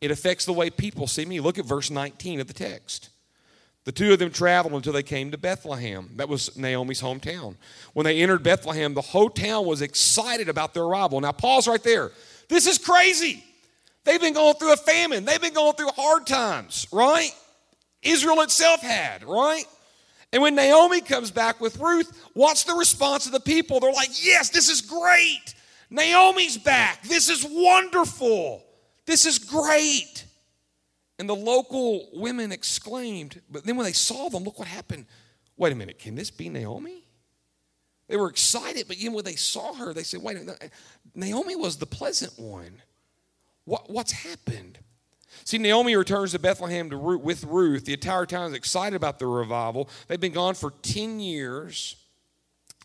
It 0.01 0.11
affects 0.11 0.45
the 0.45 0.53
way 0.53 0.71
people 0.71 1.07
see 1.07 1.25
me. 1.25 1.41
Look 1.41 1.59
at 1.59 1.65
verse 1.65 1.91
19 1.91 2.41
of 2.41 2.47
the 2.47 2.53
text. 2.53 3.11
The 3.85 3.93
two 3.93 4.13
of 4.13 4.19
them 4.19 4.31
traveled 4.31 4.75
until 4.75 4.93
they 4.93 5.05
came 5.05 5.31
to 5.31 5.39
Bethlehem. 5.39 6.11
That 6.17 6.29
was 6.29 6.57
Naomi's 6.57 7.01
hometown. 7.01 7.55
When 7.93 8.05
they 8.05 8.21
entered 8.21 8.43
Bethlehem, 8.43 8.95
the 8.95 9.01
whole 9.01 9.31
town 9.31 9.65
was 9.65 9.81
excited 9.81 10.49
about 10.49 10.75
their 10.75 10.83
arrival. 10.83 11.21
Now, 11.21 11.33
pause 11.33 11.69
right 11.69 11.83
there. 11.83 12.11
This 12.49 12.67
is 12.67 12.79
crazy. 12.79 13.45
They've 14.05 14.21
been 14.21 14.35
going 14.35 14.55
through 14.55 14.73
a 14.73 14.77
famine, 14.77 15.25
they've 15.25 15.41
been 15.41 15.53
going 15.53 15.75
through 15.75 15.89
hard 15.97 16.27
times, 16.27 16.87
right? 16.93 17.31
Israel 18.03 18.41
itself 18.43 18.81
had, 18.81 19.25
right? 19.25 19.65
And 20.33 20.43
when 20.43 20.55
Naomi 20.55 21.01
comes 21.01 21.31
back 21.31 21.61
with 21.61 21.79
Ruth, 21.79 22.29
what's 22.35 22.65
the 22.65 22.75
response 22.75 23.27
of 23.27 23.33
the 23.33 23.41
people? 23.41 23.81
They're 23.81 23.93
like, 23.93 24.25
Yes, 24.25 24.51
this 24.51 24.69
is 24.69 24.81
great. 24.81 25.56
Naomi's 25.91 26.59
back. 26.59 27.03
This 27.03 27.29
is 27.29 27.45
wonderful. 27.49 28.65
This 29.07 29.27
is 29.27 29.39
great. 29.39 30.25
And 31.19 31.29
the 31.29 31.37
local 31.37 32.09
women 32.13 32.53
exclaimed, 32.53 33.41
but 33.51 33.65
then 33.65 33.77
when 33.77 33.87
they 33.87 33.93
saw 33.93 34.29
them, 34.29 34.45
look 34.45 34.59
what 34.59 34.69
happened. 34.69 35.07
Wait 35.57 35.73
a 35.73 35.77
minute, 35.77 35.99
can 35.99 36.15
this 36.15 36.31
be 36.31 36.49
Naomi? 36.49 37.05
They 38.09 38.17
were 38.17 38.29
excited, 38.29 38.87
but 38.87 38.99
even 38.99 39.15
when 39.15 39.25
they 39.25 39.35
saw 39.35 39.75
her, 39.75 39.95
they 39.95 40.03
said, 40.03 40.23
wait 40.23 40.37
a 40.37 40.41
minute, 40.41 40.71
Naomi 41.15 41.57
was 41.57 41.77
the 41.77 41.87
pleasant 41.87 42.39
one. 42.39 42.83
What, 43.65 43.91
what's 43.91 44.13
happened? 44.13 44.79
See, 45.45 45.59
Naomi 45.59 45.97
returns 45.97 46.33
to 46.33 46.39
Bethlehem 46.39 46.91
to 46.91 46.97
Ruth, 46.97 47.23
with 47.23 47.45
Ruth. 47.45 47.85
The 47.85 47.95
entire 47.95 48.27
town 48.27 48.51
is 48.51 48.57
excited 48.57 48.95
about 48.95 49.19
the 49.19 49.27
revival. 49.27 49.89
They've 50.07 50.21
been 50.21 50.33
gone 50.33 50.55
for 50.55 50.73
10 50.83 51.21
years. 51.21 51.97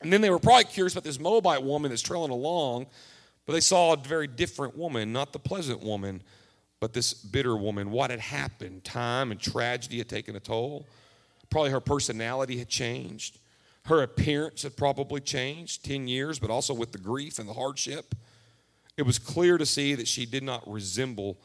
And 0.01 0.11
then 0.11 0.21
they 0.21 0.29
were 0.29 0.39
probably 0.39 0.63
curious 0.65 0.93
about 0.93 1.03
this 1.03 1.19
Moabite 1.19 1.63
woman 1.63 1.89
that's 1.89 2.01
trailing 2.01 2.31
along, 2.31 2.87
but 3.45 3.53
they 3.53 3.59
saw 3.59 3.93
a 3.93 3.97
very 3.97 4.27
different 4.27 4.77
woman, 4.77 5.13
not 5.13 5.33
the 5.33 5.39
pleasant 5.39 5.81
woman 5.81 6.21
but 6.81 6.93
this 6.93 7.13
bitter 7.13 7.55
woman, 7.55 7.91
what 7.91 8.09
had 8.09 8.19
happened? 8.19 8.83
Time 8.83 9.31
and 9.31 9.39
tragedy 9.39 9.99
had 9.99 10.09
taken 10.09 10.35
a 10.35 10.39
toll. 10.39 10.87
Probably 11.49 11.69
her 11.69 11.79
personality 11.79 12.57
had 12.57 12.67
changed. 12.67 13.37
Her 13.85 14.01
appearance 14.01 14.63
had 14.63 14.75
probably 14.75 15.21
changed 15.21 15.85
10 15.85 16.07
years, 16.07 16.39
but 16.39 16.49
also 16.49 16.73
with 16.73 16.91
the 16.91 16.97
grief 16.97 17.37
and 17.37 17.47
the 17.47 17.53
hardship. 17.53 18.15
It 18.97 19.03
was 19.03 19.19
clear 19.19 19.59
to 19.59 19.65
see 19.65 19.93
that 19.93 20.07
she 20.07 20.25
did 20.25 20.43
not 20.43 20.67
resemble 20.69 21.37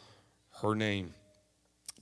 her 0.62 0.74
name. 0.74 1.12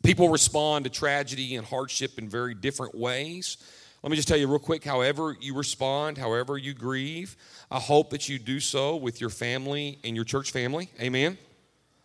People 0.04 0.28
respond 0.28 0.84
to 0.84 0.90
tragedy 0.90 1.56
and 1.56 1.66
hardship 1.66 2.18
in 2.18 2.28
very 2.28 2.54
different 2.54 2.94
ways. 2.94 3.56
Let 4.04 4.10
me 4.10 4.16
just 4.16 4.28
tell 4.28 4.36
you 4.36 4.46
real 4.48 4.58
quick 4.58 4.84
however 4.84 5.34
you 5.40 5.54
respond, 5.54 6.18
however 6.18 6.58
you 6.58 6.74
grieve, 6.74 7.38
I 7.70 7.80
hope 7.80 8.10
that 8.10 8.28
you 8.28 8.38
do 8.38 8.60
so 8.60 8.96
with 8.96 9.18
your 9.18 9.30
family 9.30 9.98
and 10.04 10.14
your 10.14 10.26
church 10.26 10.50
family. 10.50 10.90
Amen. 11.00 11.38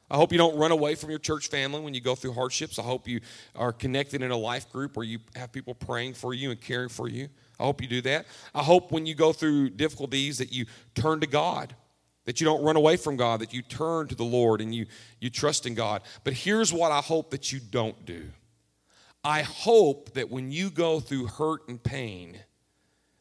I 0.09 0.15
hope 0.15 0.31
you 0.31 0.38
don't 0.38 0.57
run 0.57 0.71
away 0.71 0.95
from 0.95 1.09
your 1.09 1.19
church 1.19 1.49
family 1.49 1.81
when 1.81 1.93
you 1.93 1.99
go 1.99 2.15
through 2.15 2.31
hardships. 2.31 2.79
I 2.79 2.83
hope 2.83 3.05
you 3.05 3.19
are 3.53 3.73
connected 3.73 4.21
in 4.21 4.31
a 4.31 4.38
life 4.38 4.71
group 4.71 4.95
where 4.95 5.05
you 5.05 5.19
have 5.35 5.51
people 5.51 5.73
praying 5.73 6.13
for 6.13 6.33
you 6.33 6.51
and 6.51 6.62
caring 6.62 6.88
for 6.88 7.09
you. 7.09 7.27
I 7.59 7.63
hope 7.65 7.81
you 7.81 7.89
do 7.89 7.99
that. 8.03 8.27
I 8.55 8.63
hope 8.63 8.93
when 8.93 9.05
you 9.05 9.13
go 9.13 9.33
through 9.33 9.71
difficulties 9.71 10.38
that 10.38 10.53
you 10.53 10.67
turn 10.95 11.19
to 11.19 11.27
God, 11.27 11.75
that 12.23 12.39
you 12.39 12.45
don't 12.45 12.63
run 12.63 12.77
away 12.77 12.95
from 12.95 13.17
God, 13.17 13.41
that 13.41 13.51
you 13.53 13.62
turn 13.62 14.07
to 14.07 14.15
the 14.15 14.23
Lord 14.23 14.62
and 14.62 14.73
you, 14.73 14.85
you 15.19 15.29
trust 15.29 15.65
in 15.65 15.75
God. 15.75 16.03
But 16.23 16.31
here's 16.31 16.71
what 16.71 16.93
I 16.93 17.01
hope 17.01 17.31
that 17.31 17.51
you 17.51 17.59
don't 17.59 18.05
do 18.05 18.29
I 19.23 19.41
hope 19.41 20.13
that 20.13 20.29
when 20.29 20.51
you 20.51 20.69
go 20.69 20.99
through 20.99 21.27
hurt 21.27 21.67
and 21.67 21.82
pain, 21.82 22.39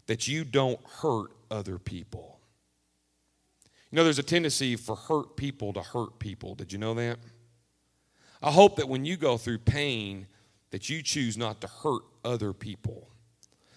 that 0.07 0.29
you 0.29 0.45
don't 0.45 0.81
hurt 1.01 1.31
other 1.51 1.79
people. 1.79 2.39
You 3.91 3.97
know, 3.97 4.05
there's 4.05 4.19
a 4.19 4.25
tendency 4.25 4.77
for 4.77 4.95
hurt 4.97 5.37
people 5.37 5.73
to 5.73 5.81
hurt 5.81 6.19
people. 6.19 6.55
Did 6.55 6.73
you 6.73 6.79
know 6.79 6.95
that? 6.95 7.19
I 8.43 8.51
hope 8.51 8.77
that 8.77 8.89
when 8.89 9.05
you 9.05 9.17
go 9.17 9.37
through 9.37 9.59
pain, 9.59 10.27
that 10.71 10.89
you 10.89 11.03
choose 11.03 11.37
not 11.37 11.61
to 11.63 11.67
hurt 11.67 12.03
other 12.25 12.53
people. 12.53 13.09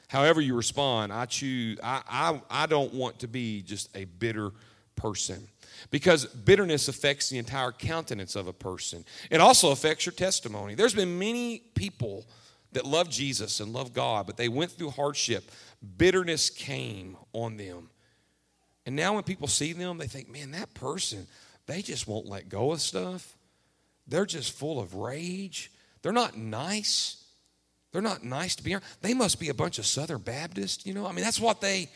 However 0.10 0.41
you 0.41 0.55
respond, 0.55 1.13
I 1.13 1.25
choose, 1.25 1.79
I, 1.81 2.01
I, 2.07 2.41
I 2.63 2.65
don't 2.65 2.93
want 2.93 3.19
to 3.19 3.27
be 3.27 3.62
just 3.62 3.95
a 3.95 4.03
bitter 4.05 4.51
person. 4.95 5.47
Because 5.89 6.25
bitterness 6.25 6.87
affects 6.87 7.29
the 7.29 7.37
entire 7.37 7.71
countenance 7.71 8.35
of 8.35 8.47
a 8.47 8.53
person. 8.53 9.03
It 9.29 9.41
also 9.41 9.71
affects 9.71 10.05
your 10.05 10.13
testimony. 10.13 10.75
There's 10.75 10.93
been 10.93 11.17
many 11.17 11.63
people 11.75 12.25
that 12.73 12.85
love 12.85 13.09
Jesus 13.09 13.59
and 13.59 13.73
love 13.73 13.93
God, 13.93 14.25
but 14.27 14.37
they 14.37 14.47
went 14.47 14.71
through 14.71 14.91
hardship. 14.91 15.49
Bitterness 15.97 16.49
came 16.49 17.17
on 17.33 17.57
them. 17.57 17.89
And 18.85 18.95
now 18.95 19.15
when 19.15 19.23
people 19.23 19.47
see 19.47 19.73
them, 19.73 19.97
they 19.97 20.07
think, 20.07 20.29
man, 20.29 20.51
that 20.51 20.73
person, 20.73 21.27
they 21.67 21.81
just 21.81 22.07
won't 22.07 22.27
let 22.27 22.49
go 22.49 22.71
of 22.71 22.81
stuff. 22.81 23.35
They're 24.07 24.25
just 24.25 24.53
full 24.53 24.79
of 24.79 24.95
rage. 24.95 25.71
They're 26.01 26.11
not 26.11 26.37
nice. 26.37 27.23
They're 27.91 28.01
not 28.01 28.23
nice 28.23 28.55
to 28.55 28.63
be 28.63 28.73
around. 28.73 28.83
They 29.01 29.13
must 29.13 29.39
be 29.39 29.49
a 29.49 29.53
bunch 29.53 29.77
of 29.77 29.85
Southern 29.85 30.21
Baptists, 30.21 30.85
you 30.85 30.93
know? 30.93 31.05
I 31.05 31.11
mean, 31.11 31.23
that's 31.23 31.39
what 31.39 31.61
they, 31.61 31.89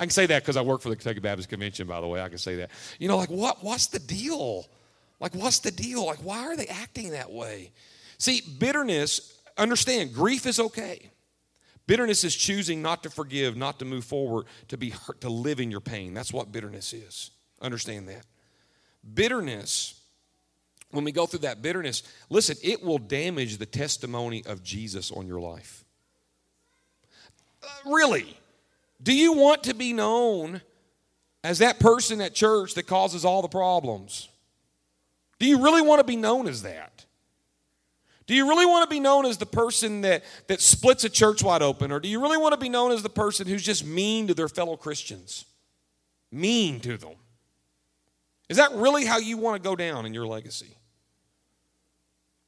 I 0.00 0.04
can 0.04 0.10
say 0.10 0.26
that 0.26 0.42
because 0.42 0.56
I 0.56 0.62
work 0.62 0.80
for 0.80 0.88
the 0.88 0.96
Kentucky 0.96 1.20
Baptist 1.20 1.48
Convention, 1.48 1.86
by 1.86 2.00
the 2.00 2.08
way. 2.08 2.20
I 2.20 2.28
can 2.28 2.38
say 2.38 2.56
that. 2.56 2.70
You 2.98 3.06
know, 3.06 3.18
like, 3.18 3.28
what, 3.28 3.62
what's 3.62 3.86
the 3.86 3.98
deal? 3.98 4.66
Like, 5.20 5.34
what's 5.34 5.58
the 5.58 5.70
deal? 5.70 6.06
Like, 6.06 6.18
why 6.24 6.46
are 6.46 6.56
they 6.56 6.66
acting 6.66 7.10
that 7.10 7.30
way? 7.30 7.70
See, 8.16 8.40
bitterness, 8.58 9.38
understand, 9.58 10.14
grief 10.14 10.46
is 10.46 10.58
okay. 10.58 11.10
Bitterness 11.86 12.24
is 12.24 12.34
choosing 12.34 12.80
not 12.80 13.02
to 13.02 13.10
forgive, 13.10 13.56
not 13.56 13.78
to 13.80 13.84
move 13.84 14.04
forward, 14.04 14.46
to 14.68 14.78
be 14.78 14.90
hurt, 14.90 15.20
to 15.20 15.28
live 15.28 15.60
in 15.60 15.70
your 15.70 15.80
pain. 15.80 16.14
That's 16.14 16.32
what 16.32 16.50
bitterness 16.50 16.92
is. 16.94 17.30
Understand 17.60 18.08
that. 18.08 18.24
Bitterness 19.14 20.00
when 20.92 21.04
we 21.04 21.12
go 21.12 21.26
through 21.26 21.40
that 21.40 21.62
bitterness, 21.62 22.02
listen, 22.30 22.56
it 22.62 22.82
will 22.82 22.98
damage 22.98 23.58
the 23.58 23.66
testimony 23.66 24.42
of 24.46 24.62
Jesus 24.62 25.12
on 25.12 25.26
your 25.26 25.40
life. 25.40 25.84
Uh, 27.62 27.90
really? 27.92 28.36
Do 29.02 29.14
you 29.14 29.32
want 29.32 29.64
to 29.64 29.74
be 29.74 29.92
known 29.92 30.60
as 31.42 31.58
that 31.58 31.80
person 31.80 32.20
at 32.20 32.34
church 32.34 32.74
that 32.74 32.86
causes 32.86 33.24
all 33.24 33.42
the 33.42 33.48
problems? 33.48 34.28
Do 35.38 35.46
you 35.46 35.62
really 35.62 35.82
want 35.82 36.00
to 36.00 36.04
be 36.04 36.16
known 36.16 36.46
as 36.46 36.62
that? 36.62 37.06
Do 38.26 38.34
you 38.34 38.48
really 38.48 38.66
want 38.66 38.88
to 38.88 38.94
be 38.94 39.00
known 39.00 39.26
as 39.26 39.38
the 39.38 39.46
person 39.46 40.02
that, 40.02 40.22
that 40.46 40.60
splits 40.60 41.02
a 41.02 41.08
church 41.08 41.42
wide 41.42 41.62
open? 41.62 41.90
Or 41.90 41.98
do 41.98 42.08
you 42.08 42.20
really 42.20 42.36
want 42.36 42.52
to 42.52 42.60
be 42.60 42.68
known 42.68 42.92
as 42.92 43.02
the 43.02 43.08
person 43.08 43.48
who's 43.48 43.62
just 43.62 43.84
mean 43.84 44.28
to 44.28 44.34
their 44.34 44.48
fellow 44.48 44.76
Christians? 44.76 45.46
Mean 46.30 46.78
to 46.80 46.96
them. 46.96 47.14
Is 48.48 48.58
that 48.58 48.72
really 48.72 49.04
how 49.04 49.18
you 49.18 49.36
want 49.36 49.60
to 49.60 49.68
go 49.68 49.74
down 49.74 50.06
in 50.06 50.14
your 50.14 50.26
legacy? 50.26 50.76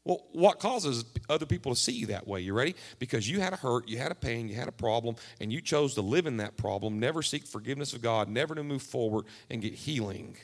Well, 0.05 0.27
what 0.33 0.59
causes 0.59 1.05
other 1.29 1.47
people 1.47 1.75
to 1.75 1.81
see 1.81 1.93
you 1.93 2.07
that 2.07 2.27
way? 2.27 2.41
You 2.41 2.55
ready? 2.55 2.75
Because 2.99 3.29
you 3.29 3.41
had 3.41 3.53
a 3.53 3.57
hurt, 3.57 3.88
you 3.88 3.99
had 3.99 4.11
a 4.11 4.17
pain, 4.17 4.49
you 4.49 4.57
had 4.57 4.67
a 4.67 4.73
problem, 4.73 5.15
and 5.41 5.53
you 5.53 5.61
chose 5.61 5.95
to 5.95 6.03
live 6.03 6.27
in 6.27 6.38
that 6.38 6.57
problem, 6.57 6.99
never 6.99 7.23
seek 7.23 7.47
forgiveness 7.47 7.93
of 7.93 8.03
God, 8.03 8.29
never 8.29 8.55
to 8.55 8.65
move 8.65 8.83
forward 8.83 9.27
and 9.49 9.62
get 9.62 9.75
healing. 9.75 10.37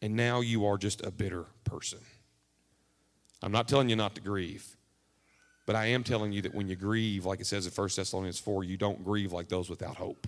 And 0.00 0.16
now 0.16 0.40
you 0.40 0.64
are 0.64 0.78
just 0.78 1.04
a 1.04 1.10
bitter 1.10 1.44
person. 1.64 1.98
I'm 3.42 3.52
not 3.52 3.68
telling 3.68 3.90
you 3.90 3.96
not 3.96 4.14
to 4.14 4.22
grieve, 4.22 4.76
but 5.66 5.76
I 5.76 5.86
am 5.86 6.02
telling 6.02 6.32
you 6.32 6.40
that 6.42 6.54
when 6.54 6.66
you 6.66 6.76
grieve, 6.76 7.26
like 7.26 7.40
it 7.40 7.46
says 7.46 7.66
in 7.66 7.72
1 7.72 7.88
Thessalonians 7.94 8.38
4, 8.38 8.64
you 8.64 8.78
don't 8.78 9.04
grieve 9.04 9.32
like 9.32 9.48
those 9.48 9.68
without 9.68 9.96
hope. 9.96 10.26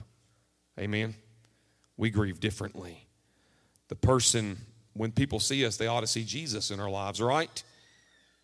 Amen? 0.79 1.15
We 1.97 2.11
grieve 2.11 2.41
differently. 2.41 3.07
The 3.89 3.97
person, 3.97 4.59
when 4.93 5.13
people 5.13 5.41
see 5.41 5.65
us, 5.65 5.79
they 5.79 5.87
ought 5.87 6.01
to 6.01 6.07
see 6.07 6.25
Jesus 6.25 6.71
in 6.71 6.79
our 6.79 6.91
lives, 6.91 7.21
right? 7.21 7.63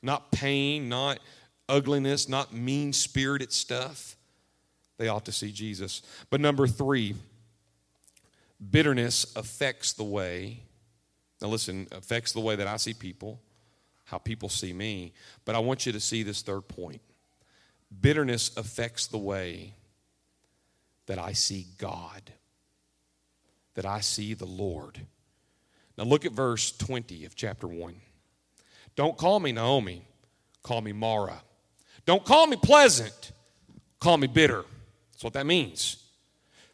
Not 0.03 0.31
pain, 0.31 0.89
not 0.89 1.19
ugliness, 1.69 2.29
not 2.29 2.53
mean 2.53 2.93
spirited 2.93 3.53
stuff. 3.53 4.17
They 4.97 5.09
ought 5.09 5.25
to 5.27 5.33
see 5.33 5.53
Jesus. 5.53 6.03
But 6.31 6.41
number 6.41 6.67
three, 6.67 7.15
bitterness 8.71 9.35
affects 9.37 9.93
the 9.93 10.05
way, 10.05 10.63
now 11.41 11.49
listen, 11.49 11.87
affects 11.93 12.33
the 12.33 12.41
way 12.41 12.57
that 12.57 12.67
I 12.67 12.77
see 12.77 12.95
people, 12.95 13.41
how 14.05 14.19
people 14.19 14.49
see 14.49 14.73
me. 14.73 15.13
But 15.45 15.55
I 15.55 15.61
want 15.61 15.87
you 15.87 15.93
to 15.93 16.01
see 16.01 16.23
this 16.23 16.43
third 16.43 16.67
point. 16.67 17.01
Bitterness 18.01 18.57
affects 18.57 19.07
the 19.07 19.19
way 19.19 19.75
that 21.07 21.19
I 21.19 21.33
see 21.33 21.67
God, 21.79 22.33
that 23.75 23.87
I 23.87 24.01
see 24.01 24.35
the 24.35 24.47
Lord. 24.47 25.01
Now 25.97 26.05
look 26.05 26.25
at 26.25 26.33
verse 26.33 26.73
20 26.73 27.25
of 27.25 27.35
chapter 27.35 27.67
1. 27.67 27.95
Don't 28.99 29.17
call 29.17 29.39
me 29.39 29.53
Naomi, 29.53 30.03
call 30.65 30.81
me 30.81 30.93
Mara. 30.93 31.41
Don't 32.05 32.25
call 32.25 32.49
me 32.49 32.57
pleasant, 32.57 33.31
call 34.01 34.17
me 34.17 34.27
bitter. 34.27 34.65
That's 35.13 35.23
what 35.23 35.35
that 35.35 35.47
means. 35.47 36.03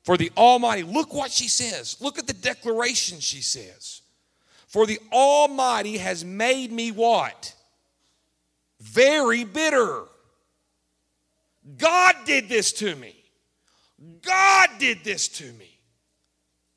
For 0.04 0.16
the 0.16 0.32
Almighty, 0.34 0.84
look 0.84 1.12
what 1.12 1.30
she 1.30 1.48
says. 1.48 1.98
Look 2.00 2.18
at 2.18 2.26
the 2.26 2.32
declaration 2.32 3.20
she 3.20 3.42
says. 3.42 4.00
For 4.68 4.86
the 4.86 4.98
Almighty 5.12 5.98
has 5.98 6.24
made 6.24 6.72
me 6.72 6.92
what? 6.92 7.54
Very 8.80 9.44
bitter. 9.44 10.04
God 11.76 12.14
did 12.24 12.48
this 12.48 12.72
to 12.72 12.96
me. 12.96 13.14
God 14.22 14.70
did 14.78 15.04
this 15.04 15.28
to 15.28 15.52
me. 15.52 15.78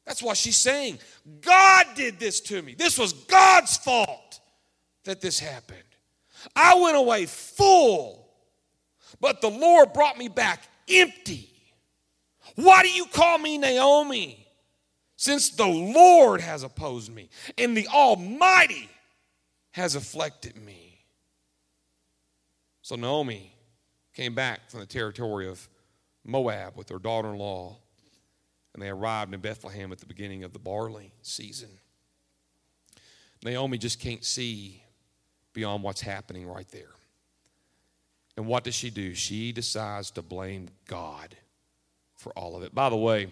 That's 0.06 0.22
what 0.22 0.36
she's 0.36 0.58
saying. 0.58 1.00
God 1.40 1.86
did 1.96 2.20
this 2.20 2.42
to 2.42 2.62
me. 2.62 2.74
This 2.74 3.00
was 3.00 3.14
God's 3.14 3.78
fault 3.78 4.42
that 5.08 5.22
this 5.22 5.40
happened. 5.40 5.80
I 6.56 6.76
went 6.76 6.96
away 6.96 7.26
full, 7.26 8.30
but 9.20 9.42
the 9.42 9.50
Lord 9.50 9.92
brought 9.92 10.18
me 10.18 10.28
back 10.28 10.64
empty. 10.88 11.50
Why 12.56 12.84
do 12.84 12.90
you 12.90 13.06
call 13.06 13.38
me 13.40 13.58
Naomi? 13.58 14.46
Since 15.16 15.50
the 15.50 15.68
Lord 15.68 16.42
has 16.42 16.62
opposed 16.62 17.12
me 17.12 17.30
and 17.58 17.76
the 17.76 17.88
Almighty 17.88 18.88
has 19.72 19.96
afflicted 19.96 20.56
me. 20.56 21.00
So 22.84 22.96
Naomi 22.96 23.54
came 24.14 24.36
back 24.36 24.70
from 24.70 24.80
the 24.82 24.86
territory 24.86 25.48
of 25.48 25.68
Moab 26.24 26.78
with 26.78 26.90
her 26.90 27.00
daughter 27.00 27.30
in 27.30 27.38
law, 27.38 27.78
and 28.74 28.82
they 28.82 28.90
arrived 28.90 29.34
in 29.34 29.40
Bethlehem 29.40 29.92
at 29.92 30.00
the 30.00 30.06
beginning 30.06 30.44
of 30.44 30.54
the 30.54 30.60
barley 30.60 31.12
season. 31.22 31.70
Naomi 33.44 33.78
just 33.78 34.00
can't 34.00 34.24
see 34.24 34.84
beyond 35.58 35.82
what's 35.82 36.02
happening 36.02 36.48
right 36.48 36.70
there. 36.70 36.94
And 38.38 38.46
what 38.46 38.64
does 38.64 38.76
she 38.76 38.92
do? 38.92 39.16
She 39.16 39.52
decides 39.52 40.12
to 40.12 40.22
blame 40.22 40.70
God 40.88 41.36
for 42.14 42.32
all 42.34 42.56
of 42.56 42.62
it. 42.62 42.76
By 42.76 42.92
the 42.92 42.96
way, 42.96 43.32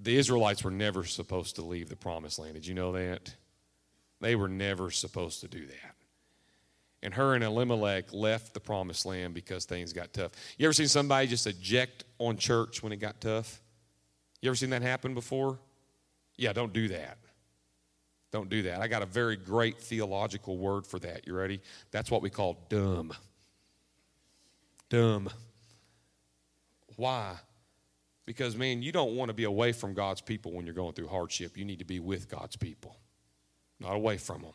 the 0.00 0.16
Israelites 0.16 0.62
were 0.62 0.70
never 0.70 1.02
supposed 1.02 1.56
to 1.56 1.62
leave 1.62 1.88
the 1.88 1.96
promised 1.96 2.38
land. 2.38 2.54
Did 2.54 2.64
you 2.64 2.74
know 2.74 2.92
that? 2.92 3.34
They 4.20 4.36
were 4.36 4.46
never 4.46 4.92
supposed 4.92 5.40
to 5.40 5.48
do 5.48 5.66
that. 5.66 5.96
And 7.02 7.12
her 7.14 7.34
and 7.34 7.42
Elimelech 7.42 8.12
left 8.12 8.54
the 8.54 8.60
promised 8.60 9.04
land 9.04 9.34
because 9.34 9.64
things 9.64 9.92
got 9.92 10.12
tough. 10.12 10.30
You 10.58 10.66
ever 10.66 10.72
seen 10.72 10.86
somebody 10.86 11.26
just 11.26 11.48
eject 11.48 12.04
on 12.20 12.36
church 12.36 12.84
when 12.84 12.92
it 12.92 12.98
got 12.98 13.20
tough? 13.20 13.60
You 14.40 14.50
ever 14.50 14.56
seen 14.56 14.70
that 14.70 14.82
happen 14.82 15.12
before? 15.12 15.58
Yeah, 16.36 16.52
don't 16.52 16.72
do 16.72 16.86
that. 16.86 17.18
Don't 18.30 18.48
do 18.50 18.62
that. 18.62 18.80
I 18.80 18.88
got 18.88 19.02
a 19.02 19.06
very 19.06 19.36
great 19.36 19.80
theological 19.80 20.58
word 20.58 20.86
for 20.86 20.98
that. 20.98 21.26
You 21.26 21.34
ready? 21.34 21.60
That's 21.90 22.10
what 22.10 22.20
we 22.20 22.30
call 22.30 22.58
dumb. 22.68 23.12
Dumb. 24.90 25.30
Why? 26.96 27.36
Because, 28.26 28.56
man, 28.56 28.82
you 28.82 28.92
don't 28.92 29.16
want 29.16 29.30
to 29.30 29.34
be 29.34 29.44
away 29.44 29.72
from 29.72 29.94
God's 29.94 30.20
people 30.20 30.52
when 30.52 30.66
you're 30.66 30.74
going 30.74 30.92
through 30.92 31.08
hardship. 31.08 31.56
You 31.56 31.64
need 31.64 31.78
to 31.78 31.86
be 31.86 32.00
with 32.00 32.28
God's 32.28 32.56
people, 32.56 32.96
not 33.80 33.94
away 33.94 34.18
from 34.18 34.42
them. 34.42 34.52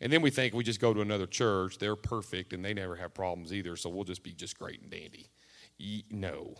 And 0.00 0.12
then 0.12 0.22
we 0.22 0.30
think 0.30 0.54
we 0.54 0.64
just 0.64 0.80
go 0.80 0.92
to 0.94 1.00
another 1.00 1.26
church, 1.26 1.78
they're 1.78 1.94
perfect 1.94 2.52
and 2.52 2.64
they 2.64 2.72
never 2.74 2.96
have 2.96 3.12
problems 3.12 3.52
either, 3.52 3.76
so 3.76 3.90
we'll 3.90 4.04
just 4.04 4.22
be 4.22 4.32
just 4.32 4.58
great 4.58 4.80
and 4.80 4.90
dandy. 4.90 5.28
No. 6.10 6.54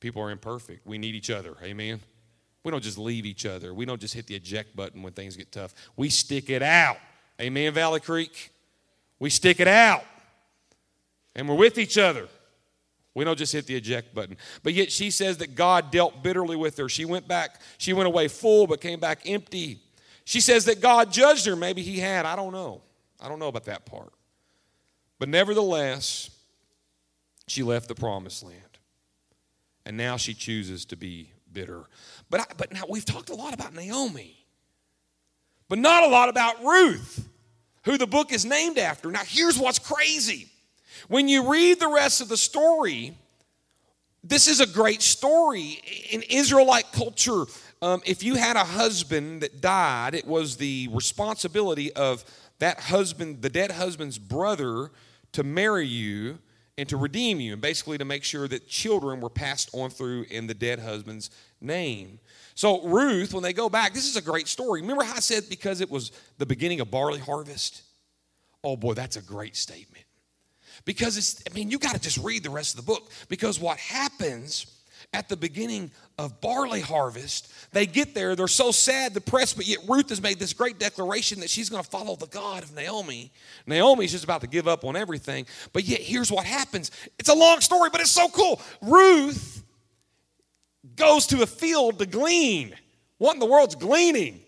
People 0.00 0.22
are 0.22 0.30
imperfect. 0.30 0.86
We 0.86 0.98
need 0.98 1.14
each 1.14 1.30
other. 1.30 1.56
Amen. 1.62 2.00
We 2.64 2.70
don't 2.70 2.82
just 2.82 2.98
leave 2.98 3.24
each 3.24 3.46
other. 3.46 3.72
We 3.72 3.84
don't 3.84 4.00
just 4.00 4.14
hit 4.14 4.26
the 4.26 4.34
eject 4.34 4.74
button 4.76 5.02
when 5.02 5.12
things 5.12 5.36
get 5.36 5.52
tough. 5.52 5.74
We 5.96 6.08
stick 6.10 6.50
it 6.50 6.62
out. 6.62 6.98
Amen, 7.40 7.72
Valley 7.72 8.00
Creek? 8.00 8.50
We 9.18 9.30
stick 9.30 9.60
it 9.60 9.68
out. 9.68 10.04
And 11.34 11.48
we're 11.48 11.54
with 11.54 11.78
each 11.78 11.98
other. 11.98 12.28
We 13.14 13.24
don't 13.24 13.38
just 13.38 13.52
hit 13.52 13.66
the 13.66 13.74
eject 13.74 14.14
button. 14.14 14.36
But 14.62 14.74
yet 14.74 14.92
she 14.92 15.10
says 15.10 15.38
that 15.38 15.54
God 15.54 15.90
dealt 15.90 16.22
bitterly 16.22 16.56
with 16.56 16.76
her. 16.78 16.88
She 16.88 17.04
went 17.04 17.26
back, 17.26 17.60
she 17.78 17.92
went 17.92 18.06
away 18.06 18.28
full, 18.28 18.66
but 18.66 18.80
came 18.80 19.00
back 19.00 19.22
empty. 19.24 19.80
She 20.24 20.40
says 20.40 20.66
that 20.66 20.80
God 20.80 21.12
judged 21.12 21.46
her. 21.46 21.56
Maybe 21.56 21.82
he 21.82 21.98
had. 21.98 22.26
I 22.26 22.36
don't 22.36 22.52
know. 22.52 22.82
I 23.20 23.28
don't 23.28 23.38
know 23.38 23.48
about 23.48 23.64
that 23.64 23.86
part. 23.86 24.12
But 25.18 25.28
nevertheless, 25.28 26.30
she 27.46 27.62
left 27.62 27.88
the 27.88 27.94
promised 27.94 28.44
land. 28.44 28.62
And 29.84 29.96
now 29.96 30.16
she 30.16 30.34
chooses 30.34 30.84
to 30.86 30.96
be 30.96 31.32
bitter. 31.52 31.84
But, 32.30 32.40
I, 32.40 32.44
but 32.56 32.72
now 32.72 32.82
we've 32.88 33.04
talked 33.04 33.30
a 33.30 33.34
lot 33.34 33.54
about 33.54 33.74
Naomi, 33.74 34.44
but 35.68 35.78
not 35.78 36.02
a 36.02 36.08
lot 36.08 36.28
about 36.28 36.62
Ruth, 36.62 37.28
who 37.84 37.98
the 37.98 38.06
book 38.06 38.32
is 38.32 38.44
named 38.44 38.78
after. 38.78 39.10
Now, 39.10 39.22
here's 39.24 39.58
what's 39.58 39.78
crazy. 39.78 40.48
When 41.08 41.28
you 41.28 41.50
read 41.50 41.80
the 41.80 41.88
rest 41.88 42.20
of 42.20 42.28
the 42.28 42.36
story, 42.36 43.16
this 44.24 44.48
is 44.48 44.60
a 44.60 44.66
great 44.66 45.02
story. 45.02 45.80
In 46.10 46.22
Israelite 46.22 46.92
culture, 46.92 47.44
um, 47.80 48.02
if 48.04 48.22
you 48.22 48.34
had 48.34 48.56
a 48.56 48.64
husband 48.64 49.42
that 49.42 49.60
died, 49.60 50.14
it 50.14 50.26
was 50.26 50.56
the 50.56 50.88
responsibility 50.90 51.92
of 51.92 52.24
that 52.58 52.80
husband, 52.80 53.42
the 53.42 53.48
dead 53.48 53.70
husband's 53.70 54.18
brother, 54.18 54.90
to 55.32 55.44
marry 55.44 55.86
you 55.86 56.38
and 56.78 56.88
to 56.88 56.96
redeem 56.96 57.40
you, 57.40 57.54
and 57.54 57.60
basically 57.60 57.98
to 57.98 58.04
make 58.04 58.22
sure 58.22 58.46
that 58.46 58.68
children 58.68 59.20
were 59.20 59.28
passed 59.28 59.68
on 59.74 59.90
through 59.90 60.24
in 60.30 60.46
the 60.46 60.54
dead 60.54 60.78
husband's 60.78 61.28
name. 61.60 62.20
So, 62.54 62.86
Ruth, 62.86 63.34
when 63.34 63.42
they 63.42 63.52
go 63.52 63.68
back, 63.68 63.92
this 63.92 64.08
is 64.08 64.16
a 64.16 64.22
great 64.22 64.46
story. 64.46 64.80
Remember 64.80 65.02
how 65.02 65.16
I 65.16 65.20
said 65.20 65.48
because 65.50 65.80
it 65.80 65.90
was 65.90 66.12
the 66.38 66.46
beginning 66.46 66.80
of 66.80 66.88
barley 66.88 67.18
harvest? 67.18 67.82
Oh 68.62 68.76
boy, 68.76 68.94
that's 68.94 69.16
a 69.16 69.22
great 69.22 69.56
statement. 69.56 70.04
Because 70.84 71.18
it's, 71.18 71.42
I 71.50 71.52
mean, 71.52 71.68
you 71.68 71.80
got 71.80 71.94
to 71.94 72.00
just 72.00 72.18
read 72.18 72.44
the 72.44 72.50
rest 72.50 72.78
of 72.78 72.86
the 72.86 72.92
book. 72.92 73.10
Because 73.28 73.58
what 73.58 73.76
happens 73.78 74.77
at 75.12 75.28
the 75.28 75.36
beginning 75.36 75.90
of 76.18 76.40
barley 76.40 76.80
harvest, 76.80 77.52
they 77.72 77.86
get 77.86 78.14
there, 78.14 78.36
they're 78.36 78.46
so 78.46 78.70
sad, 78.70 79.14
depressed, 79.14 79.56
but 79.56 79.66
yet 79.66 79.78
Ruth 79.88 80.10
has 80.10 80.20
made 80.20 80.38
this 80.38 80.52
great 80.52 80.78
declaration 80.78 81.40
that 81.40 81.50
she's 81.50 81.70
going 81.70 81.82
to 81.82 81.88
follow 81.88 82.16
the 82.16 82.26
God 82.26 82.62
of 82.62 82.74
Naomi. 82.74 83.32
Naomi's 83.66 84.12
just 84.12 84.24
about 84.24 84.42
to 84.42 84.46
give 84.46 84.68
up 84.68 84.84
on 84.84 84.96
everything, 84.96 85.46
but 85.72 85.84
yet 85.84 86.00
here's 86.00 86.30
what 86.30 86.44
happens. 86.44 86.90
It's 87.18 87.28
a 87.28 87.34
long 87.34 87.60
story, 87.60 87.88
but 87.90 88.00
it's 88.00 88.10
so 88.10 88.28
cool. 88.28 88.60
Ruth 88.82 89.62
goes 90.96 91.26
to 91.28 91.42
a 91.42 91.46
field 91.46 91.98
to 91.98 92.06
glean. 92.06 92.74
What 93.16 93.34
in 93.34 93.40
the 93.40 93.46
world's 93.46 93.74
gleaning? 93.74 94.40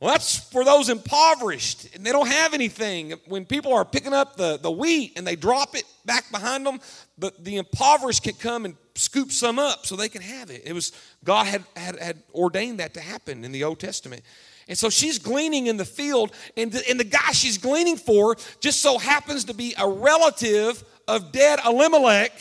Well, 0.00 0.10
that's 0.10 0.38
for 0.50 0.64
those 0.64 0.90
impoverished 0.90 1.94
and 1.94 2.04
they 2.04 2.12
don't 2.12 2.28
have 2.28 2.52
anything. 2.52 3.14
When 3.26 3.46
people 3.46 3.72
are 3.72 3.84
picking 3.84 4.12
up 4.12 4.36
the, 4.36 4.58
the 4.58 4.70
wheat 4.70 5.12
and 5.16 5.26
they 5.26 5.36
drop 5.36 5.74
it 5.74 5.84
back 6.04 6.30
behind 6.30 6.66
them, 6.66 6.80
the, 7.16 7.32
the 7.38 7.56
impoverished 7.56 8.22
can 8.22 8.34
come 8.34 8.66
and 8.66 8.76
scoop 8.96 9.30
some 9.30 9.58
up 9.58 9.86
so 9.86 9.96
they 9.96 10.08
can 10.08 10.22
have 10.22 10.50
it. 10.50 10.62
It 10.64 10.72
was 10.72 10.92
God 11.24 11.46
had, 11.46 11.64
had, 11.76 11.98
had 11.98 12.22
ordained 12.34 12.80
that 12.80 12.94
to 12.94 13.00
happen 13.00 13.44
in 13.44 13.52
the 13.52 13.64
Old 13.64 13.78
Testament. 13.78 14.22
And 14.68 14.76
so 14.76 14.90
she's 14.90 15.18
gleaning 15.18 15.68
in 15.68 15.76
the 15.76 15.84
field, 15.84 16.32
and 16.56 16.72
the, 16.72 16.82
and 16.90 16.98
the 16.98 17.04
guy 17.04 17.30
she's 17.32 17.56
gleaning 17.56 17.96
for 17.96 18.36
just 18.60 18.82
so 18.82 18.98
happens 18.98 19.44
to 19.44 19.54
be 19.54 19.74
a 19.78 19.88
relative 19.88 20.82
of 21.06 21.30
dead 21.30 21.60
Elimelech, 21.64 22.32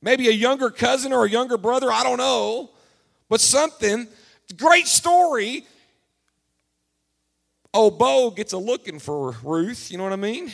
maybe 0.00 0.28
a 0.28 0.32
younger 0.32 0.70
cousin 0.70 1.12
or 1.12 1.26
a 1.26 1.30
younger 1.30 1.58
brother, 1.58 1.92
I 1.92 2.02
don't 2.02 2.18
know, 2.18 2.70
but 3.28 3.40
something. 3.40 4.08
Great 4.56 4.86
story. 4.86 5.66
Oh, 7.74 7.90
Bo 7.90 8.30
gets 8.30 8.52
a 8.52 8.58
looking 8.58 8.98
for 8.98 9.32
Ruth, 9.42 9.90
you 9.90 9.98
know 9.98 10.04
what 10.04 10.12
I 10.12 10.16
mean? 10.16 10.52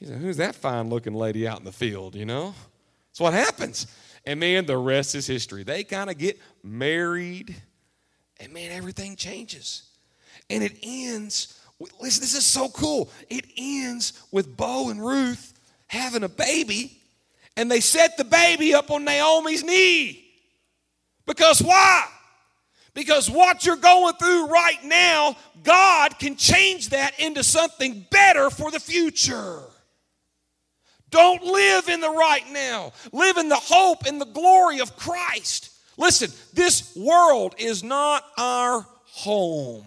Who's 0.00 0.38
that 0.38 0.54
fine 0.54 0.88
looking 0.88 1.14
lady 1.14 1.46
out 1.46 1.58
in 1.58 1.64
the 1.64 1.72
field, 1.72 2.14
you 2.16 2.24
know? 2.24 2.54
That's 3.10 3.20
what 3.20 3.32
happens. 3.32 3.86
And 4.26 4.40
man, 4.40 4.66
the 4.66 4.78
rest 4.78 5.14
is 5.14 5.26
history. 5.26 5.64
They 5.64 5.84
kind 5.84 6.08
of 6.08 6.16
get 6.16 6.40
married, 6.62 7.54
and 8.40 8.52
man, 8.52 8.72
everything 8.72 9.16
changes. 9.16 9.82
And 10.48 10.62
it 10.62 10.72
ends, 10.82 11.60
with, 11.78 11.92
listen, 12.00 12.22
this 12.22 12.34
is 12.34 12.46
so 12.46 12.68
cool. 12.68 13.10
It 13.28 13.44
ends 13.56 14.14
with 14.30 14.56
Bo 14.56 14.90
and 14.90 15.04
Ruth 15.04 15.52
having 15.88 16.22
a 16.22 16.28
baby, 16.28 16.98
and 17.56 17.70
they 17.70 17.80
set 17.80 18.16
the 18.16 18.24
baby 18.24 18.74
up 18.74 18.90
on 18.90 19.04
Naomi's 19.04 19.62
knee. 19.62 20.24
Because 21.26 21.60
why? 21.60 22.06
Because 22.94 23.28
what 23.28 23.66
you're 23.66 23.76
going 23.76 24.14
through 24.14 24.46
right 24.46 24.82
now, 24.84 25.36
God 25.62 26.18
can 26.18 26.36
change 26.36 26.90
that 26.90 27.18
into 27.18 27.42
something 27.42 28.06
better 28.10 28.50
for 28.50 28.70
the 28.70 28.80
future. 28.80 29.62
Don't 31.14 31.44
live 31.44 31.88
in 31.88 32.00
the 32.00 32.10
right 32.10 32.42
now. 32.50 32.92
Live 33.12 33.36
in 33.36 33.48
the 33.48 33.54
hope 33.54 34.04
and 34.04 34.20
the 34.20 34.24
glory 34.24 34.80
of 34.80 34.96
Christ. 34.96 35.70
Listen, 35.96 36.28
this 36.54 36.92
world 36.96 37.54
is 37.56 37.84
not 37.84 38.24
our 38.36 38.84
home. 39.04 39.86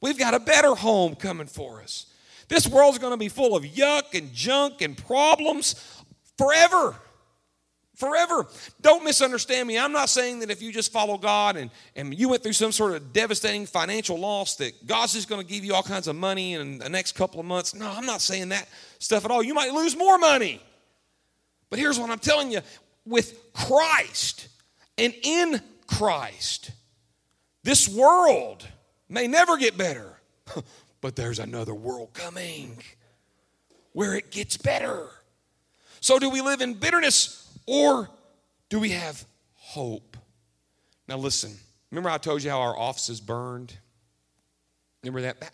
We've 0.00 0.18
got 0.18 0.34
a 0.34 0.40
better 0.40 0.74
home 0.74 1.14
coming 1.14 1.46
for 1.46 1.80
us. 1.80 2.06
This 2.48 2.66
world's 2.66 2.98
going 2.98 3.12
to 3.12 3.18
be 3.18 3.28
full 3.28 3.54
of 3.54 3.62
yuck 3.62 4.18
and 4.18 4.32
junk 4.32 4.82
and 4.82 4.98
problems 4.98 5.76
forever 6.36 6.96
forever. 8.00 8.46
Don't 8.80 9.04
misunderstand 9.04 9.68
me. 9.68 9.78
I'm 9.78 9.92
not 9.92 10.08
saying 10.08 10.40
that 10.40 10.50
if 10.50 10.62
you 10.62 10.72
just 10.72 10.90
follow 10.90 11.18
God 11.18 11.56
and, 11.56 11.70
and 11.94 12.18
you 12.18 12.28
went 12.28 12.42
through 12.42 12.54
some 12.54 12.72
sort 12.72 12.94
of 12.94 13.12
devastating 13.12 13.66
financial 13.66 14.18
loss, 14.18 14.56
that 14.56 14.86
God's 14.86 15.12
just 15.12 15.28
going 15.28 15.40
to 15.40 15.46
give 15.46 15.64
you 15.64 15.74
all 15.74 15.82
kinds 15.82 16.08
of 16.08 16.16
money 16.16 16.54
in 16.54 16.78
the 16.78 16.88
next 16.88 17.12
couple 17.12 17.38
of 17.38 17.46
months. 17.46 17.74
No, 17.74 17.88
I'm 17.88 18.06
not 18.06 18.20
saying 18.20 18.48
that 18.48 18.68
stuff 18.98 19.24
at 19.24 19.30
all. 19.30 19.42
You 19.42 19.54
might 19.54 19.72
lose 19.72 19.96
more 19.96 20.18
money. 20.18 20.60
But 21.68 21.78
here's 21.78 22.00
what 22.00 22.10
I'm 22.10 22.18
telling 22.18 22.50
you 22.50 22.60
with 23.04 23.52
Christ 23.52 24.48
and 24.98 25.14
in 25.22 25.60
Christ, 25.86 26.72
this 27.62 27.88
world 27.88 28.66
may 29.08 29.26
never 29.26 29.56
get 29.56 29.76
better, 29.76 30.20
but 31.00 31.16
there's 31.16 31.38
another 31.38 31.74
world 31.74 32.12
coming 32.12 32.76
where 33.92 34.14
it 34.14 34.30
gets 34.30 34.56
better. 34.56 35.08
So, 36.00 36.18
do 36.18 36.30
we 36.30 36.40
live 36.40 36.60
in 36.60 36.74
bitterness 36.74 37.39
or 37.66 38.10
do 38.68 38.80
we 38.80 38.90
have 38.90 39.24
hope? 39.54 40.16
Now, 41.08 41.16
listen, 41.16 41.52
remember 41.90 42.10
I 42.10 42.18
told 42.18 42.42
you 42.42 42.50
how 42.50 42.60
our 42.60 42.78
offices 42.78 43.20
burned? 43.20 43.76
Remember 45.02 45.22
that? 45.22 45.52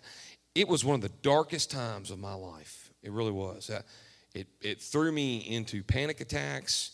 It 0.54 0.68
was 0.68 0.84
one 0.84 0.94
of 0.94 1.00
the 1.00 1.12
darkest 1.22 1.70
times 1.70 2.10
of 2.10 2.18
my 2.18 2.34
life. 2.34 2.90
It 3.02 3.12
really 3.12 3.32
was. 3.32 3.70
It, 4.34 4.48
it 4.60 4.82
threw 4.82 5.12
me 5.12 5.38
into 5.38 5.82
panic 5.82 6.20
attacks 6.20 6.92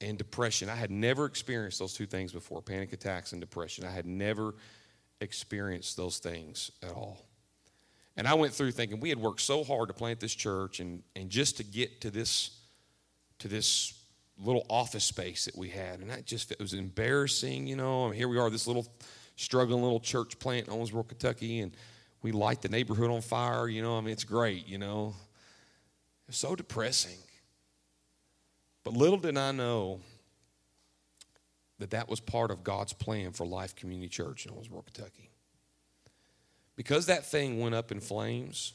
and 0.00 0.16
depression. 0.16 0.68
I 0.68 0.76
had 0.76 0.90
never 0.90 1.24
experienced 1.24 1.78
those 1.78 1.94
two 1.94 2.06
things 2.06 2.32
before 2.32 2.62
panic 2.62 2.92
attacks 2.92 3.32
and 3.32 3.40
depression. 3.40 3.84
I 3.84 3.90
had 3.90 4.06
never 4.06 4.54
experienced 5.20 5.96
those 5.96 6.18
things 6.18 6.70
at 6.82 6.92
all. 6.92 7.26
And 8.16 8.26
I 8.26 8.34
went 8.34 8.52
through 8.52 8.72
thinking 8.72 9.00
we 9.00 9.08
had 9.08 9.18
worked 9.18 9.40
so 9.40 9.62
hard 9.62 9.88
to 9.88 9.94
plant 9.94 10.20
this 10.20 10.34
church 10.34 10.80
and, 10.80 11.02
and 11.14 11.30
just 11.30 11.56
to 11.58 11.64
get 11.64 12.00
to 12.00 12.10
this, 12.10 12.58
to 13.38 13.48
this 13.48 13.97
little 14.42 14.64
office 14.68 15.04
space 15.04 15.46
that 15.46 15.56
we 15.56 15.68
had. 15.68 16.00
And 16.00 16.10
that 16.10 16.24
just 16.24 16.52
it 16.52 16.60
was 16.60 16.74
embarrassing, 16.74 17.66
you 17.66 17.76
know. 17.76 18.06
I 18.06 18.08
mean, 18.08 18.16
here 18.16 18.28
we 18.28 18.38
are, 18.38 18.50
this 18.50 18.66
little 18.66 18.86
struggling 19.36 19.82
little 19.82 20.00
church 20.00 20.38
plant 20.38 20.68
in 20.68 20.74
Owensboro, 20.74 21.06
Kentucky, 21.06 21.60
and 21.60 21.72
we 22.22 22.32
light 22.32 22.62
the 22.62 22.68
neighborhood 22.68 23.10
on 23.10 23.20
fire, 23.20 23.68
you 23.68 23.82
know. 23.82 23.96
I 23.96 24.00
mean, 24.00 24.10
it's 24.10 24.24
great, 24.24 24.66
you 24.66 24.78
know. 24.78 25.14
It's 26.28 26.38
so 26.38 26.54
depressing. 26.54 27.18
But 28.84 28.94
little 28.94 29.18
did 29.18 29.36
I 29.36 29.52
know 29.52 30.00
that 31.78 31.90
that 31.90 32.08
was 32.08 32.20
part 32.20 32.50
of 32.50 32.64
God's 32.64 32.92
plan 32.92 33.32
for 33.32 33.46
Life 33.46 33.76
Community 33.76 34.08
Church 34.08 34.46
in 34.46 34.52
Owensboro, 34.52 34.84
Kentucky. 34.84 35.30
Because 36.74 37.06
that 37.06 37.26
thing 37.26 37.60
went 37.60 37.74
up 37.74 37.92
in 37.92 38.00
flames, 38.00 38.72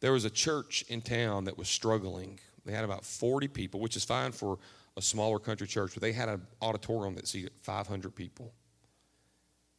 there 0.00 0.12
was 0.12 0.24
a 0.24 0.30
church 0.30 0.84
in 0.88 1.00
town 1.00 1.44
that 1.44 1.56
was 1.56 1.68
struggling 1.68 2.38
they 2.64 2.72
had 2.72 2.84
about 2.84 3.04
40 3.04 3.48
people, 3.48 3.80
which 3.80 3.96
is 3.96 4.04
fine 4.04 4.32
for 4.32 4.58
a 4.96 5.02
smaller 5.02 5.38
country 5.38 5.66
church, 5.66 5.92
but 5.94 6.02
they 6.02 6.12
had 6.12 6.28
an 6.28 6.46
auditorium 6.62 7.14
that 7.16 7.28
seated 7.28 7.52
500 7.62 8.14
people, 8.14 8.52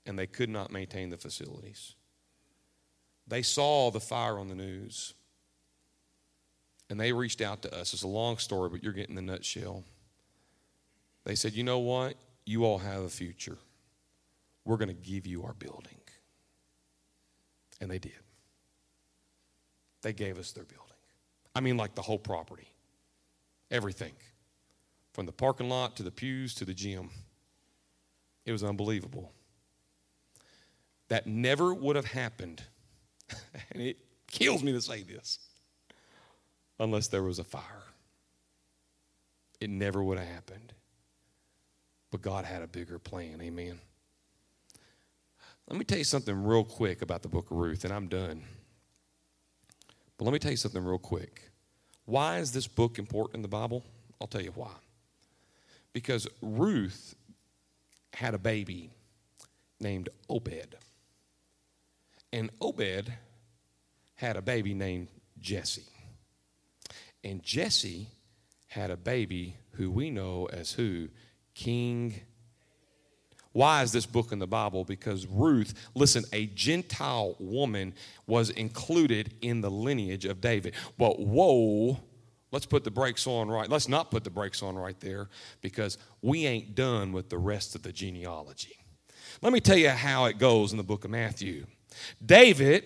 and 0.05 0.19
they 0.19 0.27
could 0.27 0.49
not 0.49 0.71
maintain 0.71 1.09
the 1.09 1.17
facilities. 1.17 1.95
They 3.27 3.41
saw 3.41 3.89
the 3.91 3.99
fire 3.99 4.37
on 4.37 4.49
the 4.49 4.55
news, 4.55 5.13
and 6.89 6.99
they 6.99 7.11
reached 7.11 7.41
out 7.41 7.61
to 7.63 7.73
us. 7.75 7.93
It's 7.93 8.03
a 8.03 8.07
long 8.07 8.37
story, 8.37 8.69
but 8.69 8.83
you're 8.83 8.93
getting 8.93 9.15
the 9.15 9.21
nutshell. 9.21 9.83
They 11.23 11.35
said, 11.35 11.53
You 11.53 11.63
know 11.63 11.79
what? 11.79 12.15
You 12.45 12.65
all 12.65 12.77
have 12.77 13.01
a 13.01 13.09
future. 13.09 13.57
We're 14.65 14.77
going 14.77 14.89
to 14.89 14.93
give 14.93 15.25
you 15.25 15.43
our 15.43 15.53
building. 15.53 15.97
And 17.81 17.89
they 17.89 17.99
did. 17.99 18.13
They 20.01 20.13
gave 20.13 20.37
us 20.37 20.51
their 20.51 20.63
building. 20.63 20.85
I 21.55 21.61
mean, 21.61 21.77
like 21.77 21.95
the 21.95 22.01
whole 22.01 22.19
property. 22.19 22.67
Everything. 23.71 24.13
From 25.13 25.25
the 25.25 25.31
parking 25.31 25.69
lot 25.69 25.95
to 25.97 26.03
the 26.03 26.11
pews 26.11 26.53
to 26.55 26.65
the 26.65 26.73
gym. 26.73 27.09
It 28.45 28.51
was 28.51 28.63
unbelievable. 28.63 29.31
That 31.07 31.27
never 31.27 31.73
would 31.73 31.95
have 31.95 32.05
happened. 32.05 32.63
and 33.71 33.81
it 33.81 33.97
kills 34.27 34.63
me 34.63 34.71
to 34.71 34.81
say 34.81 35.03
this 35.03 35.39
unless 36.79 37.07
there 37.07 37.23
was 37.23 37.39
a 37.39 37.43
fire. 37.43 37.83
It 39.59 39.69
never 39.69 40.03
would 40.03 40.17
have 40.17 40.27
happened. 40.27 40.73
But 42.11 42.21
God 42.21 42.45
had 42.45 42.61
a 42.61 42.67
bigger 42.67 42.99
plan. 42.99 43.41
Amen. 43.41 43.79
Let 45.67 45.79
me 45.79 45.85
tell 45.85 45.97
you 45.97 46.03
something 46.03 46.43
real 46.43 46.63
quick 46.63 47.01
about 47.01 47.23
the 47.23 47.27
book 47.27 47.49
of 47.49 47.57
Ruth, 47.57 47.83
and 47.85 47.93
I'm 47.93 48.07
done. 48.07 48.43
But 50.17 50.25
let 50.25 50.33
me 50.33 50.39
tell 50.39 50.51
you 50.51 50.57
something 50.57 50.83
real 50.83 50.99
quick. 50.99 51.49
Why 52.05 52.37
is 52.37 52.51
this 52.51 52.67
book 52.67 52.99
important 52.99 53.37
in 53.37 53.41
the 53.41 53.47
Bible? 53.47 53.83
I'll 54.21 54.27
tell 54.27 54.41
you 54.41 54.51
why. 54.55 54.71
Because 55.93 56.27
Ruth 56.41 57.15
had 58.13 58.33
a 58.33 58.37
baby 58.37 58.91
named 59.79 60.09
Obed. 60.29 60.75
And 62.31 62.49
Obed 62.61 63.11
had 64.15 64.37
a 64.37 64.41
baby 64.41 64.73
named 64.73 65.07
Jesse. 65.39 65.83
And 67.23 67.41
Jesse 67.43 68.09
had 68.67 68.91
a 68.91 68.97
baby 68.97 69.57
who 69.71 69.89
we 69.89 70.09
know 70.09 70.47
as 70.51 70.73
who? 70.73 71.09
King 71.53 72.21
why 73.55 73.83
is 73.83 73.93
this 73.93 74.05
book 74.05 74.33
in 74.33 74.39
the 74.39 74.47
Bible? 74.47 74.83
Because 74.83 75.25
Ruth, 75.27 75.73
listen, 75.95 76.25
a 76.33 76.47
Gentile 76.47 77.37
woman 77.39 77.93
was 78.27 78.49
included 78.49 79.33
in 79.41 79.61
the 79.61 79.71
lineage 79.71 80.25
of 80.25 80.41
David. 80.41 80.73
But 80.97 81.21
whoa, 81.21 81.97
let's 82.51 82.65
put 82.65 82.83
the 82.83 82.91
brakes 82.91 83.25
on 83.25 83.47
right. 83.47 83.69
Let's 83.69 83.87
not 83.87 84.11
put 84.11 84.25
the 84.25 84.29
brakes 84.29 84.61
on 84.61 84.75
right 84.75 84.99
there 84.99 85.29
because 85.61 85.97
we 86.21 86.45
ain't 86.45 86.75
done 86.75 87.13
with 87.13 87.29
the 87.29 87.37
rest 87.37 87.75
of 87.75 87.81
the 87.83 87.93
genealogy. 87.93 88.75
Let 89.41 89.53
me 89.53 89.61
tell 89.61 89.77
you 89.77 89.91
how 89.91 90.25
it 90.25 90.37
goes 90.37 90.73
in 90.73 90.77
the 90.77 90.83
book 90.83 91.05
of 91.05 91.11
Matthew. 91.11 91.65
David 92.25 92.83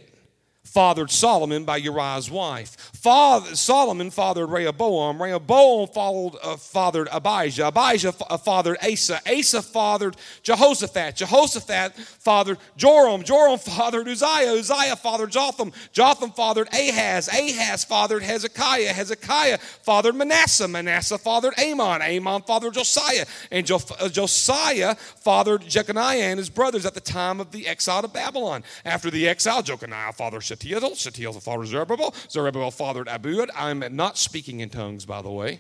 fathered 0.74 1.10
Solomon 1.10 1.66
by 1.66 1.78
Uriah's 1.78 2.30
wife. 2.30 2.78
Father, 2.94 3.56
Solomon 3.56 4.12
fathered 4.12 4.50
Rehoboam. 4.50 5.22
Rehoboam 5.22 5.88
followed, 5.88 6.36
uh, 6.44 6.58
fathered 6.58 7.08
Abijah. 7.12 7.68
Abijah 7.68 8.14
uh, 8.30 8.38
fathered 8.38 8.78
Asa. 8.84 9.20
Asa 9.28 9.62
fathered 9.62 10.16
Jehoshaphat. 10.44 11.16
Jehoshaphat 11.16 11.96
fathered 11.96 12.58
Joram. 12.78 13.24
Joram 13.24 13.58
fathered 13.60 14.08
Uzziah. 14.08 14.54
Uzziah 14.54 14.96
fathered 14.96 15.32
Jotham. 15.32 15.72
Jotham 15.92 16.32
fathered 16.32 16.68
Ahaz. 16.74 17.30
Ahaz 17.30 17.84
fathered 17.84 18.22
Hezekiah. 18.22 18.94
Hezekiah 18.94 19.58
fathered 19.58 20.16
Manasseh. 20.16 20.68
Manasseh 20.68 21.18
fathered 21.18 21.54
Amon. 21.58 22.02
Amon 22.02 22.44
fathered 22.44 22.74
Josiah. 22.74 23.26
And 23.50 23.66
jo- 23.66 23.80
uh, 24.00 24.10
Josiah 24.10 24.96
fathered 24.96 25.62
Jeconiah 25.68 26.24
and 26.24 26.38
his 26.38 26.50
brothers 26.50 26.86
at 26.86 26.94
the 26.94 27.02
time 27.02 27.40
of 27.40 27.52
the 27.52 27.68
exile 27.68 28.02
to 28.02 28.08
Babylon. 28.08 28.64
After 28.86 29.10
the 29.10 29.28
exile, 29.28 29.64
Jeconiah 29.64 30.14
fathered 30.14 30.44
Shealtiel. 30.60 30.96
Shealtiel 30.96 31.34
fathered 31.34 31.68
Zerubbabel. 31.68 32.14
Zerubbabel 32.30 32.72
fathered 32.72 33.08
Abiud. 33.08 33.50
I'm 33.56 33.84
not 33.96 34.18
speaking 34.18 34.60
in 34.60 34.70
tongues, 34.70 35.06
by 35.06 35.22
the 35.22 35.32
way. 35.32 35.60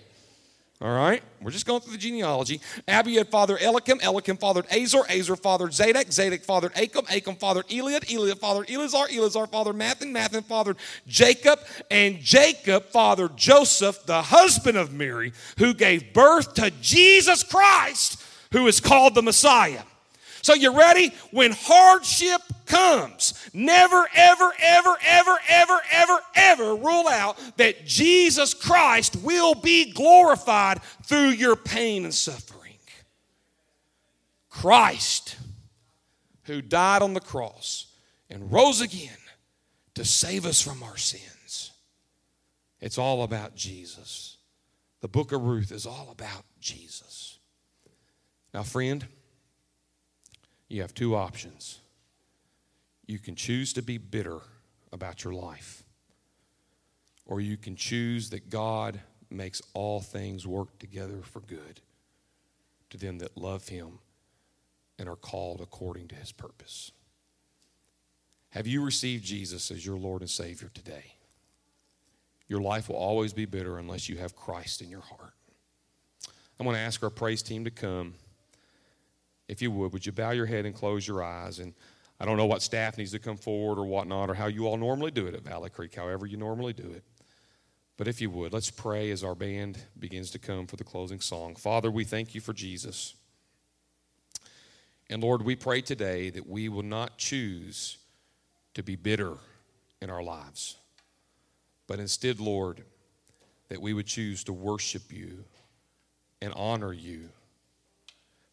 All 0.81 0.95
right, 0.95 1.21
we're 1.41 1.51
just 1.51 1.65
going 1.65 1.81
through 1.81 1.91
the 1.91 1.99
genealogy. 1.99 2.61
Abiud 2.87 3.27
fathered 3.27 3.61
Eliakim, 3.61 3.99
Eliakim 3.99 4.37
fathered 4.37 4.65
Azor, 4.71 5.03
Azor 5.09 5.35
fathered 5.35 5.73
Zadok, 5.73 6.09
Zadok 6.09 6.41
fathered 6.41 6.71
Achim, 6.73 7.03
Achim 7.11 7.35
fathered 7.35 7.67
Eliud, 7.67 8.05
Eliud 8.05 8.39
fathered 8.39 8.71
Eleazar, 8.71 9.07
Eleazar 9.11 9.45
fathered 9.47 9.75
Matthan, 9.75 10.13
Matthan 10.13 10.45
fathered 10.45 10.77
Jacob, 11.05 11.59
and 11.91 12.21
Jacob 12.21 12.85
fathered 12.85 13.35
Joseph, 13.35 14.05
the 14.05 14.21
husband 14.21 14.77
of 14.77 14.93
Mary, 14.93 15.33
who 15.57 15.73
gave 15.73 16.13
birth 16.13 16.53
to 16.53 16.71
Jesus 16.79 17.43
Christ, 17.43 18.23
who 18.53 18.65
is 18.65 18.79
called 18.79 19.15
the 19.15 19.21
Messiah. 19.21 19.83
So 20.41 20.53
you 20.53 20.77
ready? 20.77 21.11
When 21.31 21.51
hardship 21.51 22.41
comes, 22.65 23.33
never, 23.53 24.07
ever, 24.13 24.51
ever, 24.59 24.97
ever, 25.05 25.37
ever, 25.47 25.81
ever, 25.91 26.19
ever 26.35 26.75
rule 26.75 27.07
out 27.07 27.37
that 27.57 27.85
Jesus 27.85 28.53
Christ 28.53 29.17
will 29.17 29.55
be 29.55 29.91
glorified 29.91 30.81
through 31.03 31.29
your 31.29 31.55
pain 31.55 32.03
and 32.05 32.13
suffering. 32.13 32.59
Christ, 34.49 35.37
who 36.43 36.61
died 36.61 37.01
on 37.01 37.13
the 37.13 37.21
cross 37.21 37.87
and 38.29 38.51
rose 38.51 38.81
again 38.81 39.17
to 39.95 40.03
save 40.03 40.45
us 40.45 40.61
from 40.61 40.83
our 40.83 40.97
sins. 40.97 41.71
It's 42.81 42.97
all 42.97 43.23
about 43.23 43.55
Jesus. 43.55 44.37
The 45.01 45.07
book 45.07 45.31
of 45.31 45.43
Ruth 45.43 45.71
is 45.71 45.85
all 45.85 46.09
about 46.11 46.43
Jesus. 46.59 47.39
Now, 48.53 48.63
friend, 48.63 49.05
you 50.69 50.81
have 50.81 50.93
two 50.93 51.15
options. 51.15 51.79
You 53.07 53.19
can 53.19 53.35
choose 53.35 53.73
to 53.73 53.81
be 53.81 53.97
bitter 53.97 54.39
about 54.93 55.23
your 55.23 55.33
life, 55.33 55.83
or 57.25 57.41
you 57.41 57.57
can 57.57 57.75
choose 57.75 58.29
that 58.29 58.49
God 58.49 59.01
makes 59.31 59.61
all 59.73 59.99
things 59.99 60.47
work 60.47 60.77
together 60.79 61.21
for 61.23 61.41
good 61.41 61.81
to 62.91 62.97
them 62.97 63.19
that 63.19 63.37
love 63.37 63.67
Him 63.67 63.99
and 64.97 65.09
are 65.09 65.15
called 65.15 65.61
according 65.61 66.07
to 66.09 66.15
His 66.15 66.31
purpose. 66.31 66.91
Have 68.49 68.67
you 68.67 68.83
received 68.83 69.23
Jesus 69.23 69.69
as 69.71 69.85
your 69.85 69.97
Lord 69.97 70.21
and 70.21 70.29
Savior 70.29 70.71
today? 70.73 71.13
Your 72.47 72.61
life 72.61 72.89
will 72.89 72.95
always 72.95 73.31
be 73.31 73.45
bitter 73.45 73.77
unless 73.77 74.09
you 74.09 74.17
have 74.17 74.35
Christ 74.35 74.81
in 74.81 74.89
your 74.89 75.01
heart. 75.01 75.33
I'm 76.59 76.65
going 76.65 76.75
to 76.75 76.81
ask 76.81 77.03
our 77.03 77.11
praise 77.11 77.43
team 77.43 77.63
to 77.65 77.71
come 77.71 78.15
if 79.49 79.61
you 79.61 79.71
would, 79.71 79.91
would 79.91 80.05
you 80.05 80.11
bow 80.11 80.29
your 80.29 80.45
head 80.45 80.65
and 80.65 80.75
close 80.75 81.05
your 81.07 81.23
eyes? 81.23 81.57
And 81.57 81.73
I 82.19 82.25
don't 82.25 82.37
know 82.37 82.45
what 82.45 82.61
staff 82.61 82.97
needs 82.97 83.11
to 83.11 83.19
come 83.19 83.35
forward 83.35 83.79
or 83.79 83.85
whatnot, 83.85 84.29
or 84.29 84.35
how 84.35 84.45
you 84.45 84.67
all 84.67 84.77
normally 84.77 85.11
do 85.11 85.25
it 85.25 85.33
at 85.33 85.41
Valley 85.41 85.71
Creek, 85.71 85.95
however 85.95 86.27
you 86.27 86.37
normally 86.37 86.71
do 86.71 86.89
it. 86.91 87.03
But 87.97 88.07
if 88.07 88.21
you 88.21 88.29
would, 88.29 88.53
let's 88.53 88.69
pray 88.69 89.09
as 89.09 89.23
our 89.23 89.35
band 89.35 89.79
begins 89.97 90.29
to 90.31 90.39
come 90.39 90.67
for 90.67 90.75
the 90.75 90.83
closing 90.83 91.19
song. 91.19 91.55
Father, 91.55 91.89
we 91.89 92.03
thank 92.03 92.35
you 92.35 92.39
for 92.39 92.53
Jesus. 92.53 93.15
And 95.09 95.23
Lord, 95.23 95.41
we 95.41 95.55
pray 95.55 95.81
today 95.81 96.29
that 96.29 96.47
we 96.47 96.69
will 96.69 96.83
not 96.83 97.17
choose 97.17 97.97
to 98.75 98.83
be 98.83 98.95
bitter 98.95 99.33
in 99.99 100.11
our 100.11 100.21
lives, 100.21 100.77
but 101.87 101.99
instead, 101.99 102.39
Lord, 102.39 102.83
that 103.69 103.81
we 103.81 103.93
would 103.93 104.05
choose 104.05 104.43
to 104.43 104.53
worship 104.53 105.11
you 105.11 105.43
and 106.39 106.53
honor 106.53 106.93
you 106.93 107.29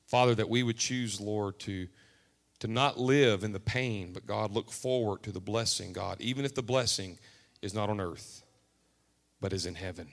Father, 0.07 0.35
that 0.35 0.49
we 0.49 0.63
would 0.63 0.79
choose, 0.79 1.21
Lord, 1.21 1.59
to, 1.61 1.89
to 2.61 2.69
not 2.69 2.99
live 2.99 3.45
in 3.45 3.53
the 3.53 3.61
pain, 3.61 4.13
but 4.13 4.27
God, 4.27 4.53
look 4.53 4.71
forward 4.71 5.23
to 5.25 5.33
the 5.33 5.41
blessing, 5.41 5.93
God, 5.93 6.21
even 6.21 6.45
if 6.45 6.55
the 6.55 6.63
blessing 6.63 7.19
is 7.61 7.75
not 7.75 7.91
on 7.91 8.01
earth, 8.01 8.43
but 9.41 9.53
is 9.53 9.67
in 9.67 9.75
heaven. 9.75 10.09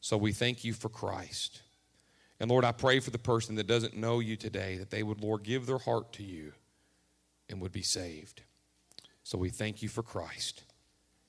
So 0.00 0.16
we 0.16 0.32
thank 0.32 0.64
you 0.64 0.72
for 0.72 0.88
Christ. 0.88 1.62
And 2.40 2.50
Lord, 2.50 2.64
I 2.64 2.72
pray 2.72 3.00
for 3.00 3.10
the 3.10 3.18
person 3.18 3.56
that 3.56 3.66
doesn't 3.66 3.96
know 3.96 4.20
you 4.20 4.36
today 4.36 4.76
that 4.78 4.90
they 4.90 5.02
would, 5.02 5.20
Lord, 5.20 5.42
give 5.42 5.66
their 5.66 5.78
heart 5.78 6.12
to 6.14 6.22
you 6.22 6.52
and 7.48 7.60
would 7.60 7.72
be 7.72 7.82
saved. 7.82 8.42
So 9.22 9.36
we 9.36 9.50
thank 9.50 9.82
you 9.82 9.88
for 9.88 10.02
Christ. 10.02 10.62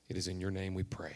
It 0.08 0.18
is 0.18 0.28
in 0.28 0.40
your 0.40 0.52
name 0.52 0.74
we 0.74 0.84
pray. 0.84 1.16